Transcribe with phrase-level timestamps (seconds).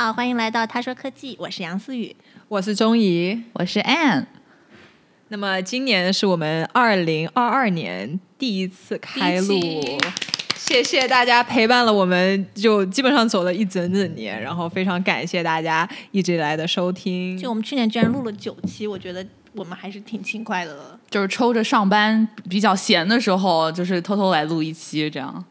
[0.00, 2.16] 好，欢迎来到他说科技，我是杨思雨，
[2.48, 4.24] 我是钟怡，我是 Anne。
[5.28, 9.60] 那么今年是我们二零二二年第一次开录，
[10.56, 17.36] 谢谢大家陪伴了我们，就基本上走了一整整年，然后非常感谢大家一直以来的收听。
[17.36, 25.44] 就我们去年居然录了九期，我觉得我们还是挺勤快的，就是抽着上班比较闲的时候，就是偷偷来录一期这样。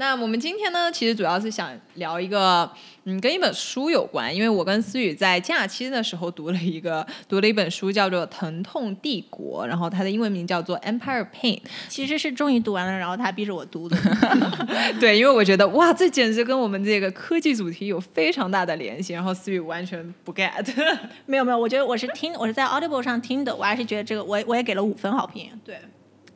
[0.00, 2.68] 那我们今天呢，其实主要是想聊一个，
[3.04, 4.34] 嗯，跟一本书有关。
[4.34, 11.58] 因为我跟思雨在假期的时候读了一个， 读了一本书，叫做《疼痛帝国》，然后它的英文名叫做《Empire Pain》。
[11.90, 13.96] 其实是终于读完了，然后他逼着我读的。
[14.98, 19.12] 对，因为我觉得哇，这简直跟我们这个科技主题有非常大的联系。
[19.12, 20.50] 然后思雨完全不 get。
[21.26, 25.50] 没有没有，我觉得我是听，我是在 Audible 上听的，我还是觉得这个，我我也给了五分好评。
[25.62, 25.78] 对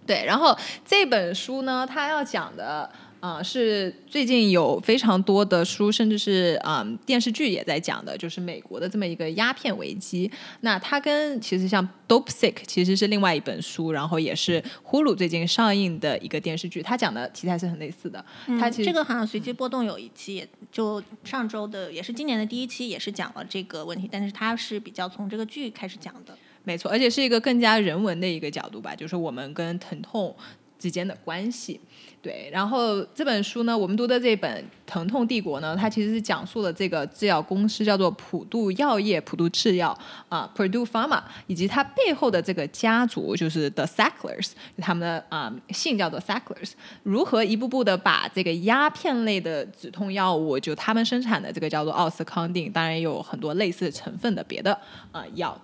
[0.06, 2.90] 对，然后这本书呢，它要讲的。
[3.24, 10.30] 啊，是最近有非常多的书，甚至是啊电视剧也在讲的，就是美国的这么一个鸦片危机。
[10.60, 18.22] 那它跟其实像《Dope Sick》其实是另外一本书，然后也是呼噜最近上映的一个电视剧，它讲的题材是很类似的。
[18.60, 26.36] 它其实这个好像随机波动有一期，就上周的也是今年的第一期，也是讲了这个问题，但是它是比较从这个剧开始讲的。
[26.62, 30.34] 没错，而且是一个更加人文的一个角度吧，就是我们跟疼痛
[30.78, 31.80] 之间的关系。
[32.20, 34.50] 对，然后这本书呢，我们读的这本
[34.86, 39.94] 《疼痛帝国》呢，它其实是讲述了这个制药公司叫做普渡药业、普渡制药
[40.30, 46.72] 啊，Purdue Pharma，以及它背后的这个家族，就是 The Sacklers，他们的啊姓叫做 Sacklers，
[47.02, 54.72] 如何一步步的把这个鸦片类的止痛药物，就他们生产的这个叫做奥司康定，当然也有很多类似成分的别的
[55.12, 55.60] 啊药。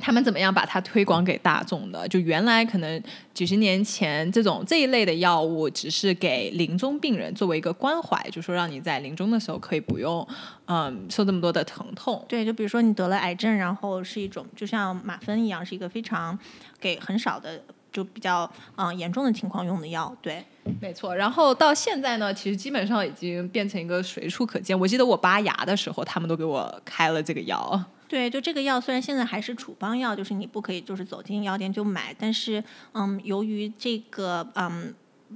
[0.00, 2.06] 他们怎么样把它推广给大众的？
[2.08, 10.26] 就原来可能几十年前，这种这一类的药物只是给临终病人作为一个关怀，就说让你在临终的时候可以不用，
[10.66, 12.24] 嗯，受这么多的疼痛。
[12.28, 16.38] 对，就比如说你得了癌症，然后是一种就像吗啡一样，是一个非常
[16.80, 17.62] 给很少的
[17.92, 20.14] 就比较嗯严重的情况用的药。
[20.20, 20.44] 对，
[20.80, 21.14] 没错。
[21.14, 24.78] 然后到现在呢，其实基本上已经变成一个随处可见。
[24.78, 27.82] 我记得我拔牙的时候，他们都给我开了这个药。
[28.08, 34.94] 对，就这个药虽然现在还是处方药，就是你不可以就是走进药店就买，但是嗯，由于这个嗯。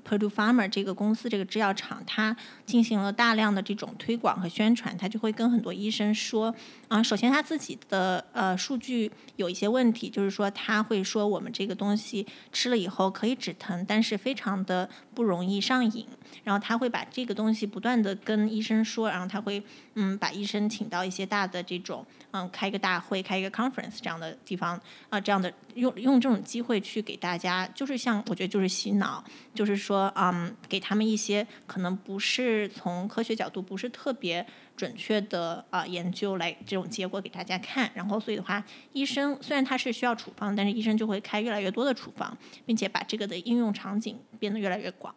[0.09, 2.37] Purdue Pharma 这个公司，这个制药厂，它
[2.69, 6.55] 进行了大量的这种推广和宣传，他就会跟很多医生说，
[6.89, 16.07] 啊，首先他自己的呃数据有一些问题，就是说他会说我们这个东西吃了以后可以止疼，但是非常的不容易上瘾。
[16.45, 19.63] 然后他会把这个东西不断的跟医生说，然后他会
[19.95, 29.25] 嗯把医生请到一些大的这种嗯开一个大会，开一个 conference 这样的地方啊，这样的用用这种机会去给大家，就是像我觉得就是洗脑，
[29.55, 34.45] 就是说嗯给他们一些可能不是是从科学角度不是特别
[34.77, 42.37] 准确的啊研究来这种结果给大家看，然后所以的话，医生虽然他是需要处方，但是医生就会开越来越多的处方，
[42.67, 45.15] 并且把这个的应用场景变得越来越广。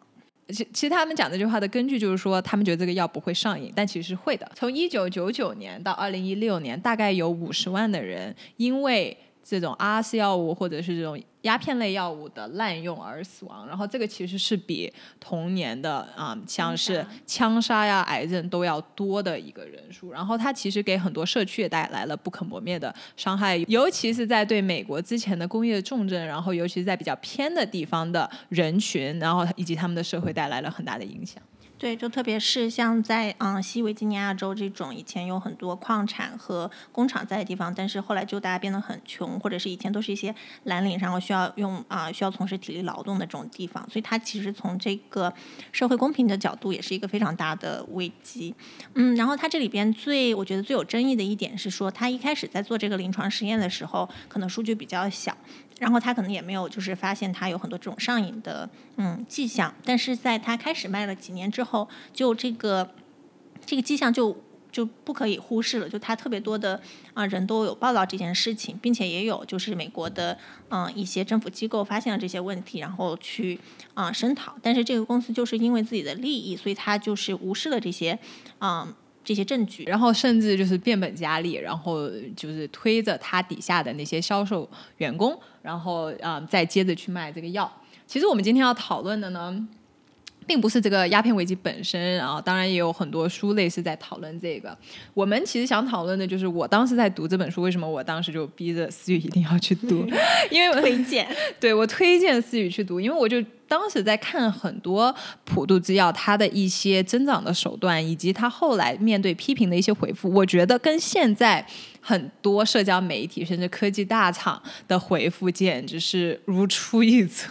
[0.48, 4.50] 其其实他们讲这句话的根据就是说，他们觉得这个药不会上瘾，但其实是会的。
[4.54, 9.16] 从一九九九年到二零一六年，大概有五十万的人因为。
[9.44, 20.10] 这种阿斯药物或者是这种鸦片类药物的滥用而死亡，然后这个其实是比同年的啊，像是枪杀呀、癌症都要多的一个人数。
[20.10, 31.42] 然后它其实给很多社区也带来了不可磨灭的伤害，尤其是在对美国之前的工业重镇，然后尤其是在比较偏的地方的人群，然后以及他们的社会带来了很大的影响。
[31.82, 40.32] 对，就特别是像在嗯西维吉尼亚州这种以前有很多矿产和工厂在的地方，但是后来就大家变得很穷，或者是以前都是一些
[40.62, 45.34] 蓝领，然后需要用啊需要从事体力劳动的这种地方，所以它其实从这个
[45.72, 48.54] 社会公平的角度也是一个非常大的危机。
[48.94, 55.36] 嗯，然后它这里边最我觉得最有争议的一点是说，它一开始在做这个临床实验的时候，可能数据比较小。
[55.82, 62.88] 然后他可能也没有，就是发现他有很多这种上瘾的嗯迹象，但是在他开始卖了几年之后，就这个
[63.66, 64.40] 这个迹象就
[64.70, 66.80] 就不可以忽视了，就他特别多的
[67.14, 70.38] 啊人都有报道这件事情，并且也有就是美国的
[70.68, 73.58] 嗯一些政府机构发现了这些问题，然后去
[73.94, 78.16] 啊声讨，但是这个公司就是因为自己的利益，所以他就是无视了这些
[78.60, 78.94] 嗯。
[79.24, 87.70] 这些证据，然后甚至就是变本加厉，然后就是推着他底下的那些销售员工，然后啊再接着去卖这个药。
[88.06, 89.66] 其实我们今天要讨论的呢，
[90.46, 94.76] 并不是这个鸦片危机本身，啊当然也有很多书类似在讨论这个。
[95.14, 100.04] 我们其实想讨论的就是，我当时在读这本书，为什么我当时就逼着思雨一定要去读？
[100.50, 101.26] 因为我推荐，
[101.58, 103.42] 对我推荐思雨去读，因为我就。
[103.68, 105.14] 当时在看很多
[105.46, 111.66] 普渡制药它的一些增长的手段，以及它后来面对批评的一些回复，我觉得跟现在
[112.02, 117.46] 很多社交媒体甚至科技大厂的回复简直是如出一辙。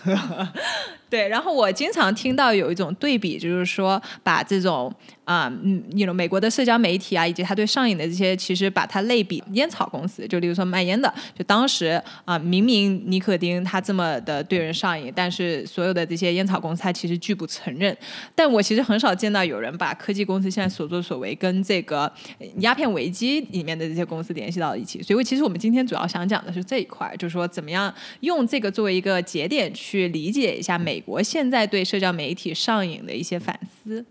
[1.12, 4.90] 对，然后我经常听到有一种对比，就是说把这种
[5.26, 17.96] 啊，嗯，你 know 美国的社交媒体啊，以及他对上瘾的这些，其实把它类比烟草公司，就例如说卖烟的，就当时啊，明明尼可丁它这么的对人上瘾，但是所有的这些烟草公司它其实拒不承认。
[18.34, 22.10] 但我其实很少见到有人把科技公司现在所作所为跟这个
[22.60, 25.04] 鸦片危机里面的这些公司联系到一起。
[25.04, 31.01] 所以，其实我们今天主要想讲的是这一块，就是说怎么样用这个作为一个节点去理解一下美。
[31.02, 34.06] 国现在对社交媒体上瘾的一些反思，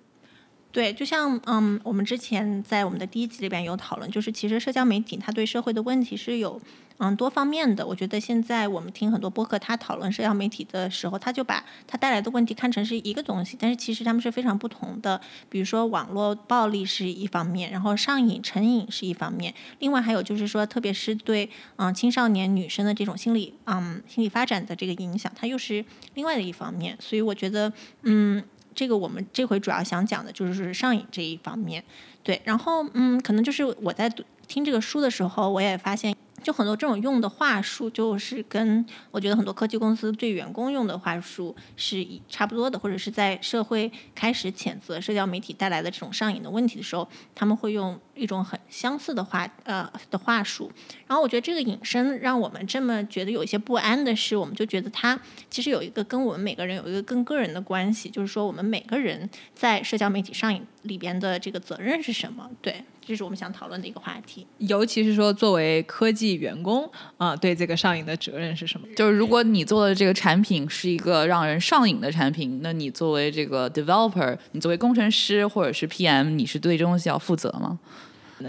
[0.72, 6.60] 对，就像嗯，我们之前在我们的第一集里边有讨论，就是其实社交媒体它对社会的问题是有
[7.00, 7.84] 嗯多方面的。
[7.84, 15.20] 我觉得现在我们听很多播客，他讨论社交媒体的时候，他就把它带来的问题看成是一个东西，但是其实他们是非常不同的。
[15.48, 26.96] 比如说网络暴力是一方面，然后上瘾成瘾是一方面，另外还有就是说，特别是对嗯青少年女生的这种心理嗯心理发展的这个影响，它又是另外的一方面。
[27.00, 28.44] 所以我觉得嗯。
[28.72, 31.82] 这个我们这回主要想讲的就是上瘾这一方面，
[32.22, 36.14] 对，然后嗯，可能就是我在读听这个书的时候，我也发现。
[36.42, 50.70] 就很多这种用的话术，就是跟我觉得很多科技公司对员工用的话术是差不多的，或者是在社会开始谴责社交媒体带来的这种上瘾的问题的时候，他们会用一种很相似的话呃的话术。
[51.06, 55.18] 然后我觉得这个引申让我们这么觉得有一些不安的是，我们就觉得它
[55.48, 62.50] 其实有一个跟我们每个人有一个更个人的关系，就是说我们每个人在社交媒体上瘾里边的这个责任是什么？
[62.60, 62.84] 对。
[63.02, 68.86] 这是我们想讨论的一个话题，尤其是说作为科技员工啊，对这个上瘾的责任是什么？
[68.94, 77.80] 就是如果你做的这个产品是一个让人上瘾的产品，那你作为这个 developer，你作为工程师或者是 PM，你是对这东西要负责吗？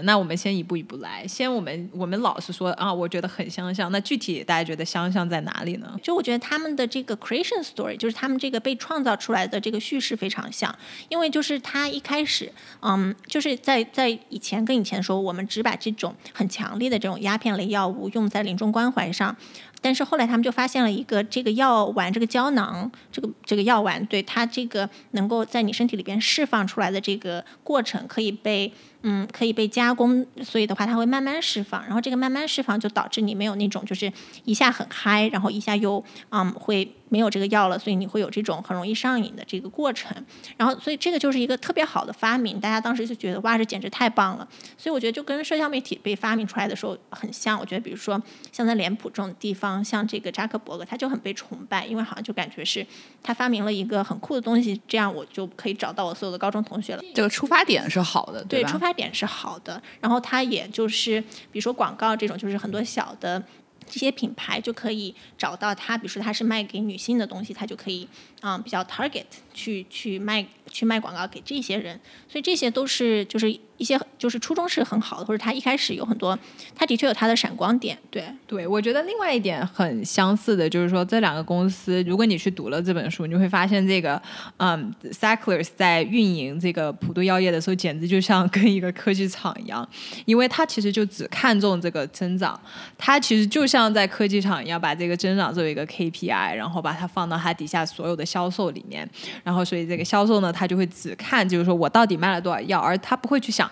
[0.02, 3.92] 那我们先一步一步来，先我们我们老是说啊，我觉得很相像。
[3.92, 5.94] 那具体大家觉得相像在哪里呢？
[6.02, 10.74] 就我觉得他们的这个 creation story，就是他们这个被创造出来的这个叙事非常像，
[11.08, 12.50] 因为就是他一开始，
[12.80, 19.36] 嗯，就是在在以前跟以前说，我们只把这种很强烈的这种鸦片类药物用在临终关怀上。
[19.82, 34.10] 但是后来他们就发现了一个这个药丸，这个胶囊，这个这个药丸，对它这个能够在你身体里边释放出来的这个过程，可以被嗯可以被加工，所以的话它会慢慢释放，然后这个慢慢释放就导致你没有那种就是
[34.44, 36.90] 一下很嗨，然后一下又嗯会。
[37.12, 40.16] 没有这个药了，所以你会有这种很容易上瘾的这个过程。
[40.56, 44.48] 然后，所以这个就是一个特别好的发明，大家当时就觉得哇，这简直太棒了。
[44.78, 47.60] 所以我觉得就跟社交媒体被发明出来的时候很像。
[47.60, 48.18] 我觉得，比如说
[48.50, 52.84] 像在脸谱这种地方，像这个扎克伯格，他就很被崇拜，因为好像就感觉是
[53.22, 57.02] 他发明了一个很酷的东西，这样我就可以找到我所有的高中同学了。
[57.14, 59.80] 这个出发点是好的，对，出发点是好的。
[60.00, 63.40] 然后他也就是，比如说广告这种，就是很多小的。
[63.84, 68.08] 这些品牌就可以找到他，比如说他是卖给女性的东西，他就可以
[68.42, 69.24] 啊比较 target
[69.54, 71.98] 去去卖去卖广告给这些人，
[72.28, 73.58] 所以这些都是就是。
[73.78, 76.38] 一些就是初衷是很好的，或者他一开始有很多，
[76.72, 77.98] 他的确有他的闪光点。
[78.12, 84.22] 对，对我觉得另外一点很相似的，就是说这两个公司，如果你去读了这本书，你会发现这个，
[84.58, 89.88] 嗯，Sacklers 在运营这个普渡药业的时候，简直就像跟一个科技厂一样，
[90.26, 92.60] 因为他其实就只看重这个增长，
[92.96, 99.08] 他其实就像在科技厂一样，把这个增长作为一个 KPI，然后把它放到它底下所有的销售里面，
[99.44, 103.70] 然后所以这个销售呢，他就会只看就是说我到底卖了多少药，而他不会去想。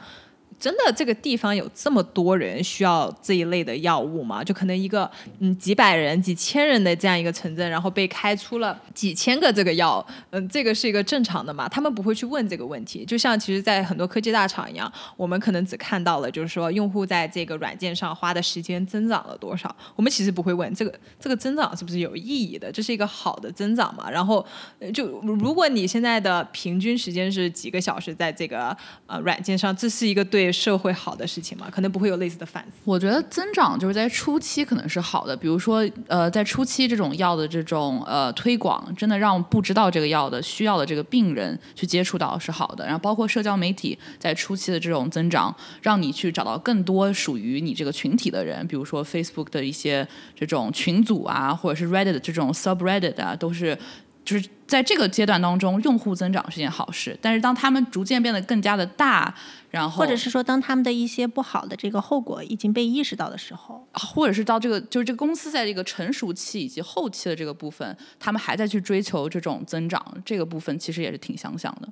[0.60, 4.44] 真的，这个地方有这么多人需要这一类的药物吗？
[4.44, 11.66] 就可能一个嗯几百人、几千人的这样一个城镇，然后被开出了几千个这个药，嗯，这个是一个正常的嘛？
[11.66, 13.06] 他们不会去问这个问题。
[13.06, 24.10] 就像其实，在很多科技大厂一样，我们可能只看到了就是说用户在这个软件上花的时间增长了多少，我们其实不会问这个这个增长是不是有意义的，这是一个好的增长嘛？
[24.10, 24.44] 然后
[24.92, 28.76] 就如果你现在的平均时间是几个小时在这个
[29.06, 30.49] 呃软件上，这是一个对。
[30.52, 32.72] 社会好的事情嘛，可能不会有类似的反思。
[32.84, 42.84] 我觉得增长就是在初期可能是好的，比如说呃，在初期这种药的这种呃推广，真的让不知道这个药的需要的这个病人去接触到是好的。
[42.84, 53.78] 然后包括社交媒体在初期的这种增长，让你去找到更多属于你这个群体的人，比如说 Facebook 的一些这种群组啊，或者是 Reddit 这种 subreddit 啊，都是
[54.24, 54.48] 就是。
[54.70, 59.34] 在这个阶段当中，用户增长是件好事，但是当他们逐渐变得更加的大，
[59.68, 71.88] 然后或者是说，当他们的一些不好的这个后果已经被意识到的时候，或者是到这个就是这个公司在这个成熟期以及后期的这个部分，他们还在去追求这种增长，这个部分其实也是挺相像的。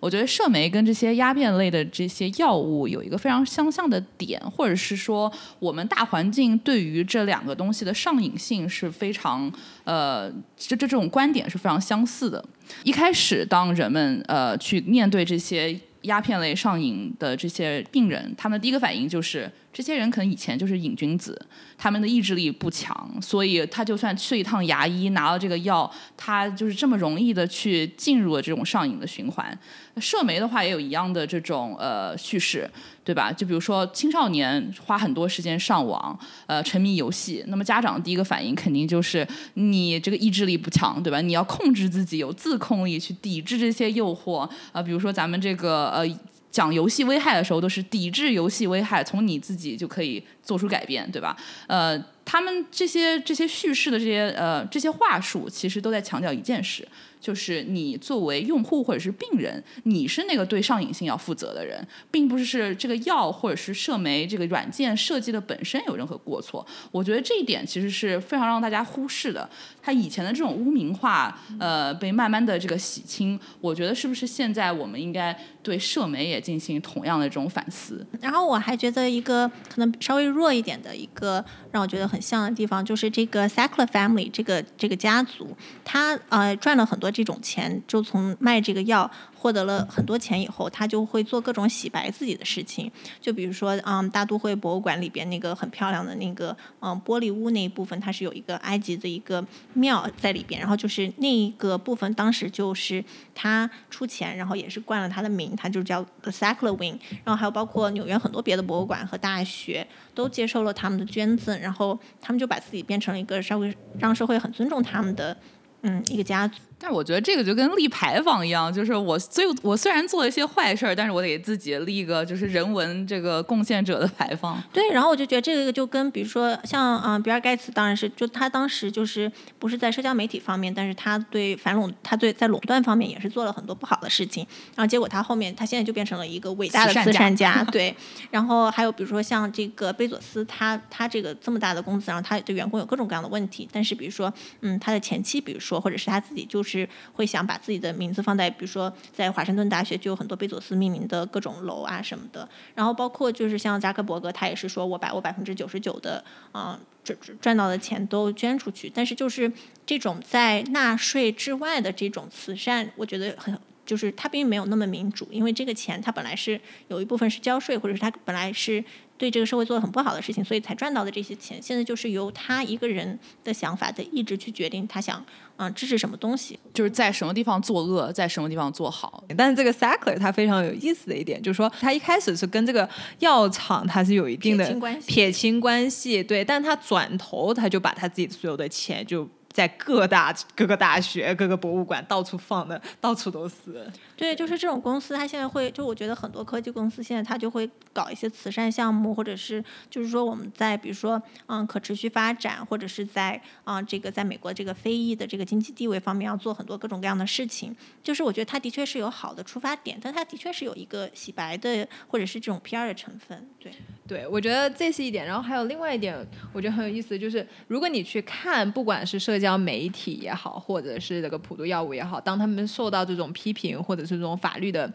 [0.00, 9.52] 我觉得社媒跟这些鸦片类的这些药物有一个非常相像的点，或者是说我们大环境对于这两个东西的上瘾性是非常
[9.84, 12.44] 呃，这这这种观点是非常相似的。
[12.82, 21.38] 一开始，当人们呃去面对这些鸦片类上瘾的这些病人，他们第一个反应就是，这些人可能以前就是瘾君子，
[21.78, 29.58] 他们的意志力不强，所以他就算去一趟牙医拿了这个药，他就是这么容易的去进入了这种上瘾的循环。
[29.98, 32.68] 社媒的话也有一样的这种呃叙事，
[33.04, 33.30] 对吧？
[33.30, 41.20] 就比如说青少年花很多时间上网，呃，沉迷游戏，那么家长第一个反应肯定就是你这个意志力不强，对吧？
[41.20, 46.18] 你要控制自己，有自控力去抵制这些诱惑啊、比如说咱们这个呃。
[46.54, 51.36] 讲游戏危害的时候，都是抵制游戏危害，从你自己就可以做出改变，对吧？
[51.66, 56.86] 呃，他们这些这些叙事的这些呃这些话术，其实都在强调一件事，
[57.24, 66.64] 就是你作为用户或者是病人，你是那个对上瘾性要负责的人，并不是这个药或者是社媒这个软件设计的本身有任何过错。
[66.90, 69.48] 我觉得这一点其实是非常让大家忽视的。
[69.80, 78.06] 它以前的这种污名化，呃，被慢慢的这个洗清，我觉得是不是现在我们应该对社媒也进行同样的这种反思？
[78.20, 92.90] 然后我还觉得一个可能稍微弱一点的一个让我觉得很像的地方，就是这个 Sackler family 这个这个家族，他呃赚了很多这种钱，就从卖这个药获得了很多钱以后，他就会做各种洗白自己的事情。
[93.20, 99.44] 就比如说，嗯，大都会博物馆里边那个很漂亮的那个嗯玻璃屋那一部分，它是有一个埃及的一个
[99.74, 103.04] 庙在里边，然后就是那一个部分当时就是
[103.34, 115.36] 他出钱，然后也是冠了他的名，他就叫 The s a c l a w i n g 然后还有包括纽约很多别的博物馆和大学都接受了他们的捐赠，然后他们就把自己变成了一个稍微让社会很尊重他们的
[115.82, 116.58] 嗯一个家族。
[116.84, 124.62] 但是我觉得这个就跟立牌坊一样，就是我，虽我虽然做了一些坏事儿，但是我得给自己立一个就是人文这个贡献者的牌坊。
[124.70, 137.96] 对，然后我就觉得这个就跟比如说像嗯、呃比尔盖茨当然是就他当时就是不是在社交媒体方面，但是他对反垄他对在垄断方面也是做了很多不好的事情，然后结果他后面他现在就变成了一个伟大的慈善慈善家家， 对。
[138.30, 159.50] 然后还有比如说像这个贝佐斯，他他这个这么大的公司，然后他对员工有各种各样的问题，但是比如说嗯他的前妻，比如说或者是他自己就是是会想把自己的名字放在比如说在华盛顿大学就有很多贝佐斯命名的各种楼啊什么的，然后包括就是像扎克伯格，他也是说我把我百分之九十九的啊赚赚到的钱都捐出去，但是就是
[159.86, 163.58] 这种在纳税之外的这种慈善，我觉得很。
[163.86, 168.82] 就是它并没有那么民主，因为这个钱它本来是有一部分是交税，或者是他本来是
[169.16, 175.24] 对这个社会做了很不好的事情，所以才赚到的这些钱，现在就是由他一个人的想法的意志去决定他想
[175.56, 176.58] 嗯支持什么东西。
[176.72, 179.22] 就是在什么地方作恶，在什么地方做好。
[179.36, 182.88] 但是这个 Sackler 他非常有意思的一点，就是说他一开始是跟这个
[183.20, 189.28] 药厂他是有一定的撇清关系撇清关系，对，但他转头他就把他自己所有的钱就。
[189.54, 193.88] 在各大各个大学、各个博物馆到处放的，到处都是。
[194.16, 207.74] 对，就是这种公司，它现在会，就我觉得很多科技公司现在它就会搞一些慈善项目，或者是就是说我们在比如说嗯可持续发展，或者是在啊、这个在美国这个非裔的这个经济地位方面要做很多各种各样的事情。
[208.02, 213.48] 就是我觉得它的确是有好的出发点，但它的确是有一个洗白的或者是这种 PR 的成分。
[213.58, 213.72] 对，
[214.06, 215.26] 对，我觉得这是一点。
[215.26, 216.14] 然后还有另外一点，
[216.52, 224.92] 我觉得很有意思，就是如果你去看，不管是社交媒体也好，或者是这个普渡药物也好，当他们受到这种批评或者是这种法律的。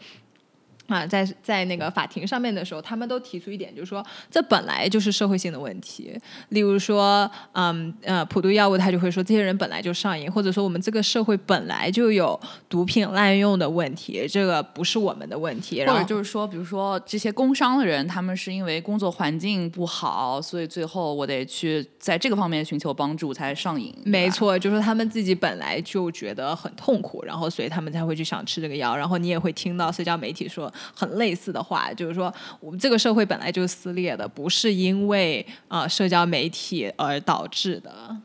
[0.89, 6.19] 啊，在在那个法庭上面的时候，他们都提出一点，就是说这本来就是社会性的问题。
[6.50, 15.77] 例如说，嗯呃，普渡药物他就会说这些人本来就上瘾，或者说我们这个社会本来就有毒品滥用的问题，这个不是我们的问题。
[15.77, 23.93] 然或后者就是说，比如说这些工伤的人，他们是因为工作环境不好，所以最后我得去在这个方面寻求帮助才上瘾。
[24.03, 28.96] 没，错，就是他们自己本来就觉得很痛苦，然后所以他们才会去想吃这个药。
[28.96, 38.15] 然后你也会听到社交媒体说很类似的话，就是说我们这个社会本来就撕裂的，不是因为啊、呃社交媒体而导致的。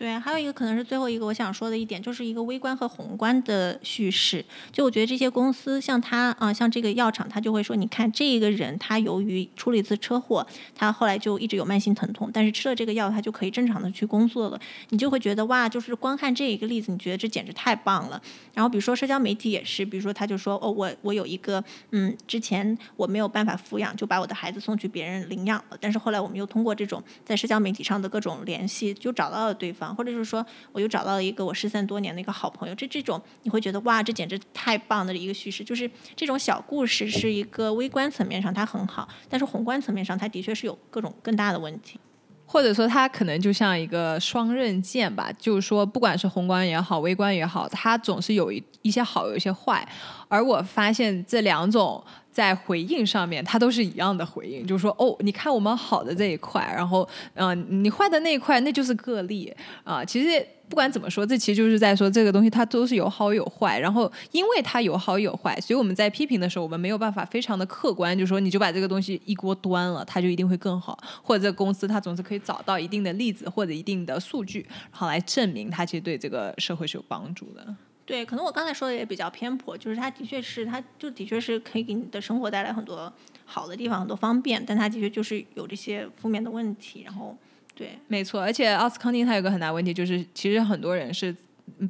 [0.00, 4.42] 对，还有一个可能是最后一个我想说的一点，就是一个微观和宏观的叙事。
[4.72, 14.58] 就我觉得这些公司，像他啊，像这个药厂，他就会说，你看这个人，他由于出了一次车祸，他后来就一直有慢性疼痛，但是吃了这个药，他就可以正常的去工作了。
[14.88, 18.18] 你就会觉得哇，就是光看这一个例子，你觉得这简直太棒了。
[18.54, 29.89] 然后比如说社交媒体也是，比如说他就说，哦，我我有一个，嗯，之前我没有办法抚养，就把我的孩子送去别人领养了，但是后来我们又通过这种在社交媒体上的各种联系，就找到了对方。
[29.94, 35.64] 或者是说，我又找到了一个我失散多年的一个好朋友，这这种你会觉得哇，这简直太棒的一个叙事。
[35.64, 41.98] 就是这种小故事是一个微观层面上它很好，但是宏观层面上它的确是有各种更大的问题。
[42.46, 49.86] 或者说它可能就像一个双刃剑吧，就是说不管是宏观也好，微观也好，它总是有一一些好，有一些坏。
[50.28, 52.02] 而我发现这两种。
[52.32, 59.52] 在回应上面，它都是一样的回应，就是说，哦，你看我们好的这一块，然后，嗯，你坏的那一块，那就是个例
[59.84, 60.04] 啊。
[60.04, 77.74] 其实不管怎么说，这其实就是在说这个东西它都是有好有坏，然后因为它有好有坏，所以我们在批评的时候，我们没有办法非常的客观，就是说你就把这个东西一锅端了，它就一定会更好，或者这个公司它总是可以找到一定的例子或者一定的数据，然后来证明它其实对这个社会是有帮助的。
[78.10, 83.12] 对，可能我刚才说的也比较偏颇，就是它的确是，它就的确是可以给你的生活带来很多
[83.44, 87.02] 好的地方，很多方便，但它的确就是有这些负面的问题。
[87.04, 87.36] 然后，
[87.72, 91.32] 对，没错，而且奥斯康定它有个很大问题，就是其实很多人是。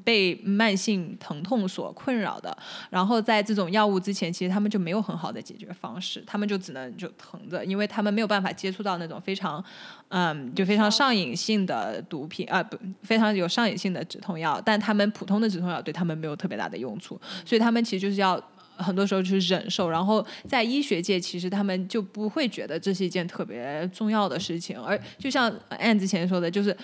[0.05, 2.57] 被慢性疼痛所困扰的，
[2.91, 9.63] 然后在这种药物之前，其实他们就没有很好的解决方式，他们就只能就疼着，因为他们没有办法接触到那种非常，
[10.09, 18.41] 嗯，就非常上瘾性的毒品啊，不，非常有上瘾性的止痛药，但他们普通的止痛药对他们没有特别大的用处，所以他们其实就是要
[18.77, 26.77] 很多时候去忍受，然后在医学界，其实他们就不会觉得这是一件特别重要的事情，而就像 Anne 之前说的，就是。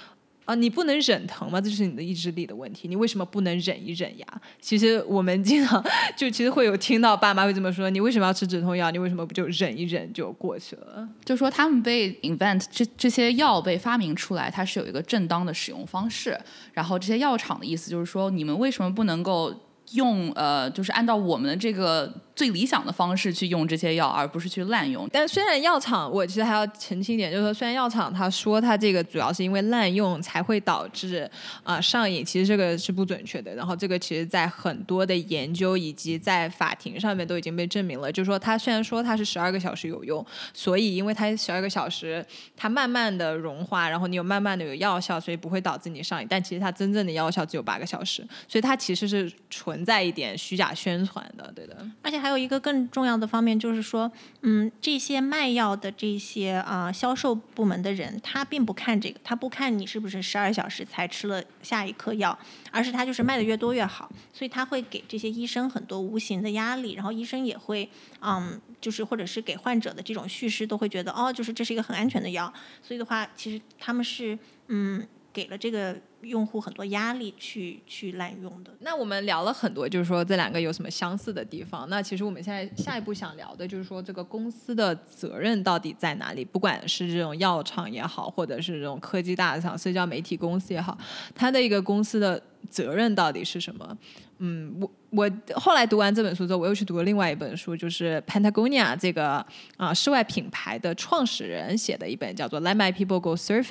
[0.47, 1.61] 啊，你不能忍疼吗？
[1.61, 2.89] 这是你的意志力的问题。
[2.89, 4.27] 你为什么不能忍一忍呀？
[4.59, 5.85] 其实我们经常
[6.17, 8.91] 就其实会有听到爸妈会这么说：你为什么要吃止痛药？
[8.91, 11.07] 你为什么不就忍一忍就过去了？
[11.25, 16.39] 就说他们被 invent 这这些药被发明出来，它是有一个正当的使用方式。
[16.73, 19.53] 然后这些药厂的意思就是说，你们为什么不能够？
[19.93, 25.09] 用呃，就是按照我们的这个最理想的方式去用这些药，而不是去滥用。
[25.11, 31.29] 但虽然药厂，我其实还要澄清一点，就是说，虽然药厂他说他这个主要是因为滥用才会导致
[31.65, 33.55] 啊上瘾，其实这个是不准确的。
[33.55, 42.23] 然后这个其实在很多的研究以及在法庭上面都已经被证明了，就是说他虽然说它是十二个小时有用，所以因为它十二个小时
[42.55, 46.27] 它慢慢的融化，然后你有慢慢的有药效，所以不会导致你上瘾。
[46.29, 49.33] 但其实它真正的药效只有八个小时，所以它其实是。
[49.49, 51.75] 存在一点虚假宣传的，对的。
[52.03, 54.11] 而且还还有一个更重要的方面，就是说，
[54.43, 62.37] 嗯，这些卖药的这些啊销售部门的人，他并不看这个，他不看你是不是十二小时才吃了下一颗药，
[62.73, 67.89] 而是他就是卖的越多越好，所以他会给这些医生很多无形的压力，然后医生也会，
[68.21, 74.37] 嗯，就是或者是给患者的这种叙事都会觉得，哦，就是这是一个很安全的药，所以的话，其实他们是，
[74.67, 75.07] 嗯。
[75.33, 75.95] 给了这个
[76.27, 78.73] 用户很多压力去去滥用的。
[78.81, 81.89] 那我们聊了很多，就是说这两个有什么相似的地方？
[81.89, 86.45] 那其实我们现在下一步想聊的就是说这个公司的责任到底在哪里？
[86.45, 90.97] 不管是这种药厂也好，或者是这种科技大厂、社交媒体公司也好，
[91.35, 93.97] 它的一个公司的责任到底是什么？
[94.39, 99.45] 嗯，我我后来读完这本书之后，我又去读了另外一本书，就是 Patagonia 这个
[99.79, 103.65] 啊室外品牌的创始人写的一本叫做《Let My People Go Surfing》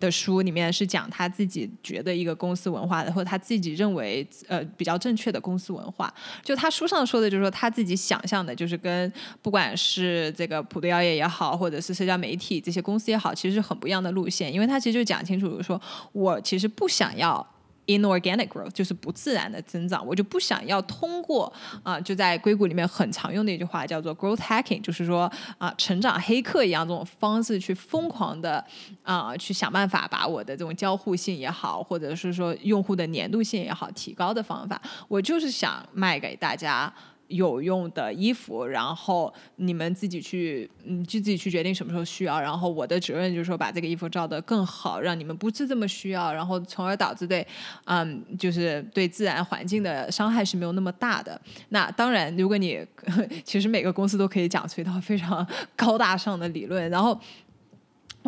[0.00, 6.12] 的书，里面是讲他自己觉得一个公司文化的，或者他自己认为呃比较正确的公司文化。
[6.42, 14.50] 就他书上说的，就是说他自己想象的，就是跟不管是这个普度药业也好，或者是社交媒体这些公司也好，其实是很不一样的路线。
[14.50, 15.78] 因为他其实就讲清楚，说
[16.12, 17.46] 我其实不想要。
[17.88, 28.64] Inorganic growth 就是不自然的增长，我就不想要通过啊，就在硅谷里面很常用的一句话叫做 growth hacking，就是说啊，成长黑客一样这种方式去疯狂的
[29.02, 36.92] 啊，去想办法把我的这种交互性也好，或者是说用户的粘度性也好提高的方法，我就是想卖给大家。
[37.28, 42.40] 有用的衣服，然后你们自己去，嗯，就自己去决定什么时候需要。
[42.40, 47.46] 然后我的责任就是说，把这个衣服照得更好，让你们不是这么需要，然后从而导致对，
[47.84, 51.40] 嗯，就是对自然环境的伤害是没有那么大的。
[51.68, 52.84] 那当然，如果你
[53.44, 57.18] 其实每个公司都可以讲出一套非常高大上的理论，然后。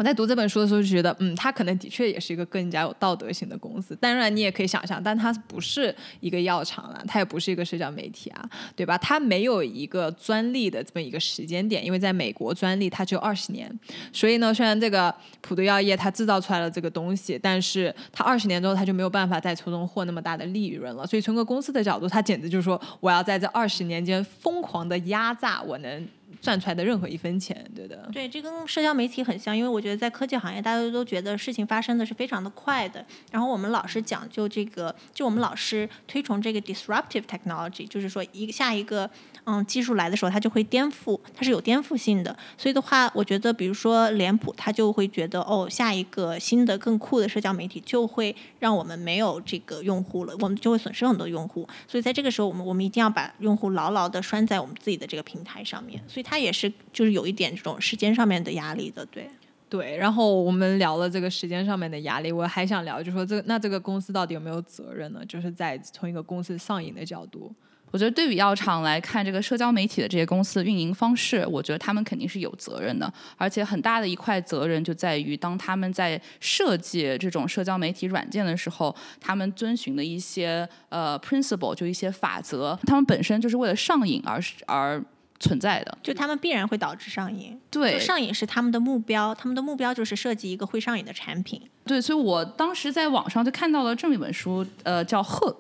[0.01, 3.95] 我在读这本书的时候就觉得，嗯，它可能的确也是一个更加有道德性的公司。
[3.97, 8.43] 当然，你也可以想象，但它不是一个药厂了，它也不是一个社交媒体啊，
[8.75, 8.97] 对吧？
[8.97, 13.71] 它没有一个专利的这么一个时间点，因为在美国专利它只有二十年。
[14.11, 21.07] 所以呢，虽然这个普渡药业它制造出来了这个东西，但是它二十年之后它就没有办法再从中获那么大的利润了。
[21.07, 26.09] 所以从个公司的角度，它简直就是说，我要在这二十年间疯狂的压榨我能。
[26.41, 28.09] 赚出来的任何一分钱，对的。
[28.13, 33.05] 对，这跟社交媒体很像，因为我觉得在科技行业，大家都觉得事情发生的是非常的快的。
[33.31, 39.09] 然后我们老师讲究这个，就我们老师推崇这个 disruptive technology，就是说一下一个
[39.45, 42.35] 嗯技术来的时候，它就会颠覆，它是有颠覆性的。
[42.57, 51.69] 所以的话，我觉得比如说脸谱，它就会觉得哦，下一个新的更酷的社交媒体就会让我们没有这个用户了，我们就会损失很多用户。
[51.87, 56.03] 所以在这个时候，我们我们一定要把用户牢牢的拴在我们自己的这个平台上面。
[56.09, 56.25] 所以。
[56.31, 59.29] 它也是，就是有一点这种时间上面的压力的，对。
[59.69, 65.25] 对，然后我们聊了这个时间上面的压力，我还想聊，就说这那这个公司到底有没有责任呢？
[65.27, 67.53] 就是在从一个公司上瘾的角度，
[67.93, 85.05] 我觉得对比药厂来看，这个社交媒体的这些公司的运营方式，我觉得他们肯定是有责任的，而且很大的一块责任就在于，当他们在设计这种社交媒体软件的时候，他们遵循的一些呃 principle，就一些法则，他们本身就是为了上瘾而而。
[85.41, 87.59] 存在的，就他们必然会导致上瘾。
[87.71, 91.63] 对，上瘾是他们的目标，他们的目标就是设计一个会上瘾的产品。
[91.87, 95.59] 对，所以我当时在网上就看到了这么一本书，呃，叫《Hooked》，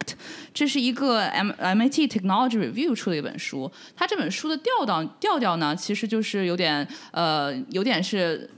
[0.52, 3.72] 这是一个 M MIT Technology Review 出的一本书。
[3.96, 8.48] 它这本书的调调调调呢，其实就是有点呃，有点是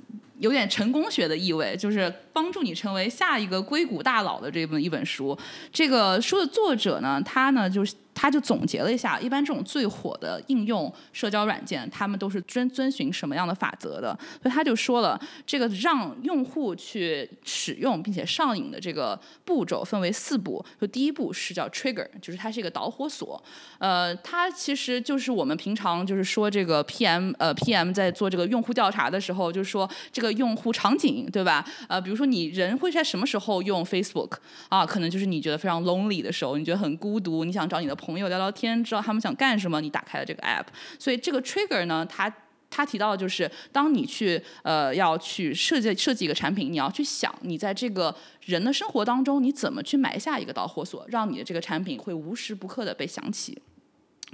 [0.40, 5.38] 有点成功学的意味，就是帮助你成为下一个硅谷大佬的这本一本书。
[5.72, 7.94] 这个书的作者呢，他呢就是。
[8.14, 14.16] 他就总结了一下，一般这种最火的应用社交软件，他们都是遵遵循什么样的法则的？
[14.42, 20.62] 所以他就说了，这个让用户去使用并且上瘾的这个步骤分为四步。
[20.80, 23.42] 就第一步是叫 trigger，就是它是一个导火索。
[23.78, 31.64] 呃，它其实就是我们平常就是说这个 PM 呃 PM 在做这个用户调查的时候，就是说这个用户场景对吧？
[31.88, 34.32] 呃，比如说你人会在什么时候用 Facebook
[34.68, 34.84] 啊？
[34.84, 37.96] 可能就是你觉得非常 lonely 的时候，你觉得很孤独，你想找你的。
[38.04, 40.64] 朋友聊聊天，知道他们想干什么，你打开了这个 app，
[40.98, 42.32] 所以这个 trigger 呢，他
[42.68, 53.56] 他提到的就是，当你去呃要去设计设计一个产品，你要去想你在这个人的生活当中，你怎么去埋下一个导火索，让你的这个产品会无时不刻的被想起，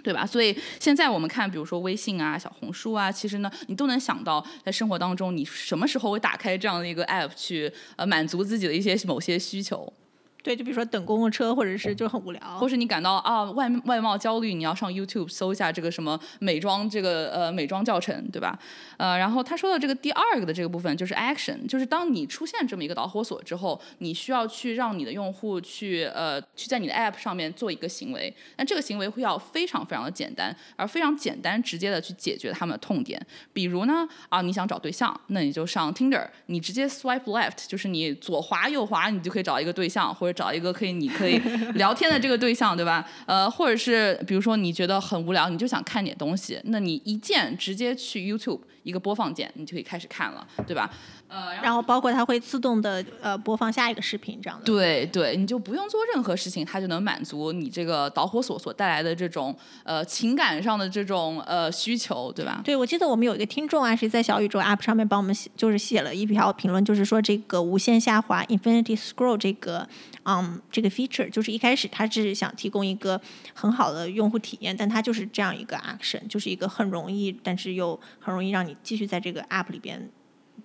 [0.03, 0.25] 对吧？
[0.25, 9.93] 所以现在我们看，比如说微信啊、小红书啊，其实呢，你都能想到在生活当中，你什么时候会打开这样的一个 app 去呃满足自己的一些某些需求。
[10.49, 18.59] 对，就比如说等公共车，或者是就很无聊，或是你感到啊外外貌焦虑，你要上 YouTube 搜一下这个什么美妆这个呃美妆教程，对吧？
[18.97, 33.21] 呃，然后他说的这个第二个的这个部分就是 action，就是当你出现这么一个导火索之后，你需要去让你的用户去呃去在你的 App 上面做一个行为，但这个行为会要非常非常的简单，而非常简单直接的去解决他们的痛点。
[33.53, 40.38] 比如呢啊你想找对象，那你就上 Tinder，你直接 swipe left，就是你左滑右滑，你就可以找一个对象，或者。
[40.39, 41.37] 找一个可以你可以
[41.75, 43.05] 聊天的这个对象，对吧？
[43.27, 48.61] 呃，或者是比如说你觉得很无聊，你就想看点东西，那你一键直接去 YouTube。
[48.85, 50.89] 一个播放键，你就可以开始看了，对吧？
[51.29, 54.65] 呃，然后包括它会自动的呃播放下一个视频这样的。
[54.65, 62.63] 对对，你就不用做任何事情，它就能满足你这个导火索所带来的这种呃情感上的这种呃需求，对吧？
[62.65, 69.87] 对，我记得我们有一个听众啊，是在小宇宙 App 上面帮我们写，就是写了一条评论，就是说这个无限下滑 Infinity Scroll 这个
[70.31, 73.19] 嗯这个 feature，就是一开始它是想提供一个
[73.55, 78.77] 很好的用户体验，但它就是这样一个 action，就是一个很容易，但是又很容易让你。
[78.83, 80.11] 继续在这个 app 里边。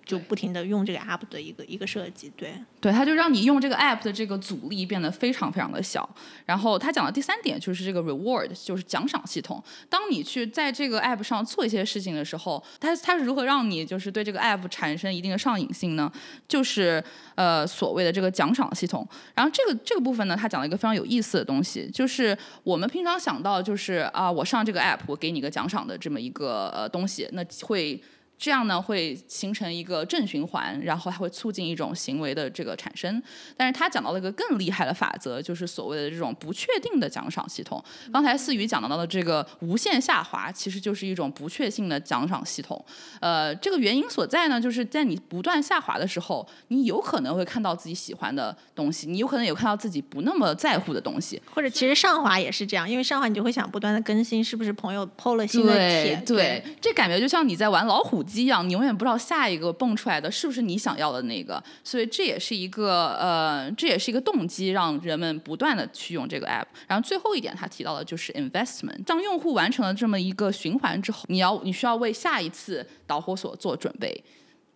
[0.04, 6.08] 就不停的用这个 app 的一个一个设计，对对，它就让你用这个 app 的这个阻力变得非常非常的小。
[6.44, 9.62] 然后他讲的第三点就是这个 reward，就是奖赏系统。
[9.88, 16.12] 当你去在这个 app 上做一些事情的时候，它它是如何让你就是对这个 app 产生一定的上瘾性呢？
[16.46, 17.02] 就是
[17.34, 19.08] 呃所谓的这个奖赏系统。
[19.34, 27.98] 然后这个这个部分呢，他讲了一个非常有意思的东西，就是我们平常想到就是啊，我上这个 app，我给你个奖赏的这么一个呃东西，那会。
[28.36, 33.22] 这样呢，会形成一个正循环，然后它会促进一种行为的这个产生。
[33.56, 37.82] 但是他讲到了一个更厉害的法则，就是所谓的这种不确定的奖赏系统。
[38.12, 42.84] 刚才思雨讲到的这个无限下滑，其实就是一种不确定的奖赏系统。
[43.20, 51.40] 呃，这个原因所在呢，就是在你不断下滑的时候，你有可能会看到自己喜欢的东西，你有可能有看到自己不那么在乎的东西。
[51.54, 56.22] 或者其实上滑也是这样，因为上滑你就会想不断的更新，是不是朋友 PO 了新的帖？
[56.26, 58.23] 对，这感觉就像你在玩老虎。
[58.24, 66.66] 机一样，你永远不知道下一个蹦出来的是不是你想要的那个，所以这也是一个呃，这也是一个动机，让人们不断的去用这个 app。
[66.86, 69.04] 然后最后一点，他提到的就是 investment。
[69.04, 74.24] 当用户完成了这么一个循环之后，你要你需要为下一次导火索做准备。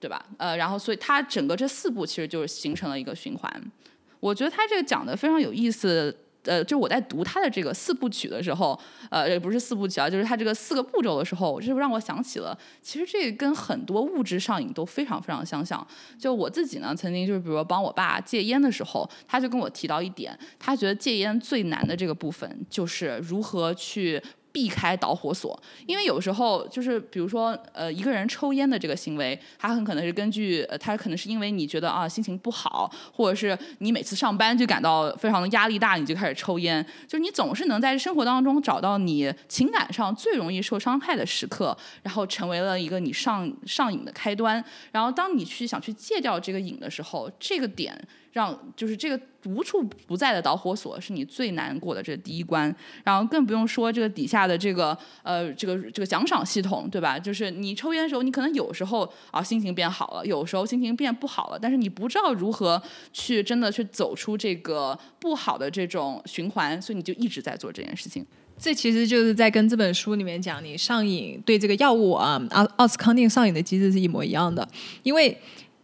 [0.00, 0.24] 对吧？
[0.36, 3.72] 呃，然后所以它整个这四步其实就是形成了一个循环。
[4.20, 6.16] 我觉得他这个讲的非常有意思。
[6.44, 8.78] 呃，就我在读他的这个四部曲的时候，
[9.10, 15.86] 呃，也不是四部曲啊，就是他这个四个步骤的时候，就让我想起了，其实这跟很多物质上瘾都非常非常相像。
[16.18, 24.22] 就我自己呢，曾经就是比如说帮我爸戒烟的时候，他就跟我提到一点，他觉得戒烟最难的这个部分就是如何去。
[24.58, 36.84] 避开导火索，因为有时候就是比如说，呃，一个人抽烟的这个行为，他很可能是根据，呃，他可能是因为你觉得啊心情不好，或者是你每次上班就感到非常的压力大，你就开始抽烟。
[37.06, 44.64] 就是你总是能在生活当中找到你情感上最容易受伤害的时刻，然后成为了一个你上上瘾的开端。
[44.90, 47.96] 然后当你去想去戒掉这个瘾的时候，这个点。
[48.32, 57.18] 让就是这个无处不在的导火索是你最难过的这第一关，然后更不用说这个底下的这个呃这个这个奖赏系统，对吧？
[57.18, 62.80] 就是你抽烟的时候，你可能有时候啊心情变好了，有时候心情变不好了，但是你不知道如何
[63.12, 68.26] 去真的去走出这个不好的这种循环，所以你就一直在做这件事情。
[68.58, 74.68] 这其实就是在跟这本书里面讲你上瘾对这个药物啊奥奥斯康定上瘾的机制是一模一样的，
[75.02, 75.36] 因为。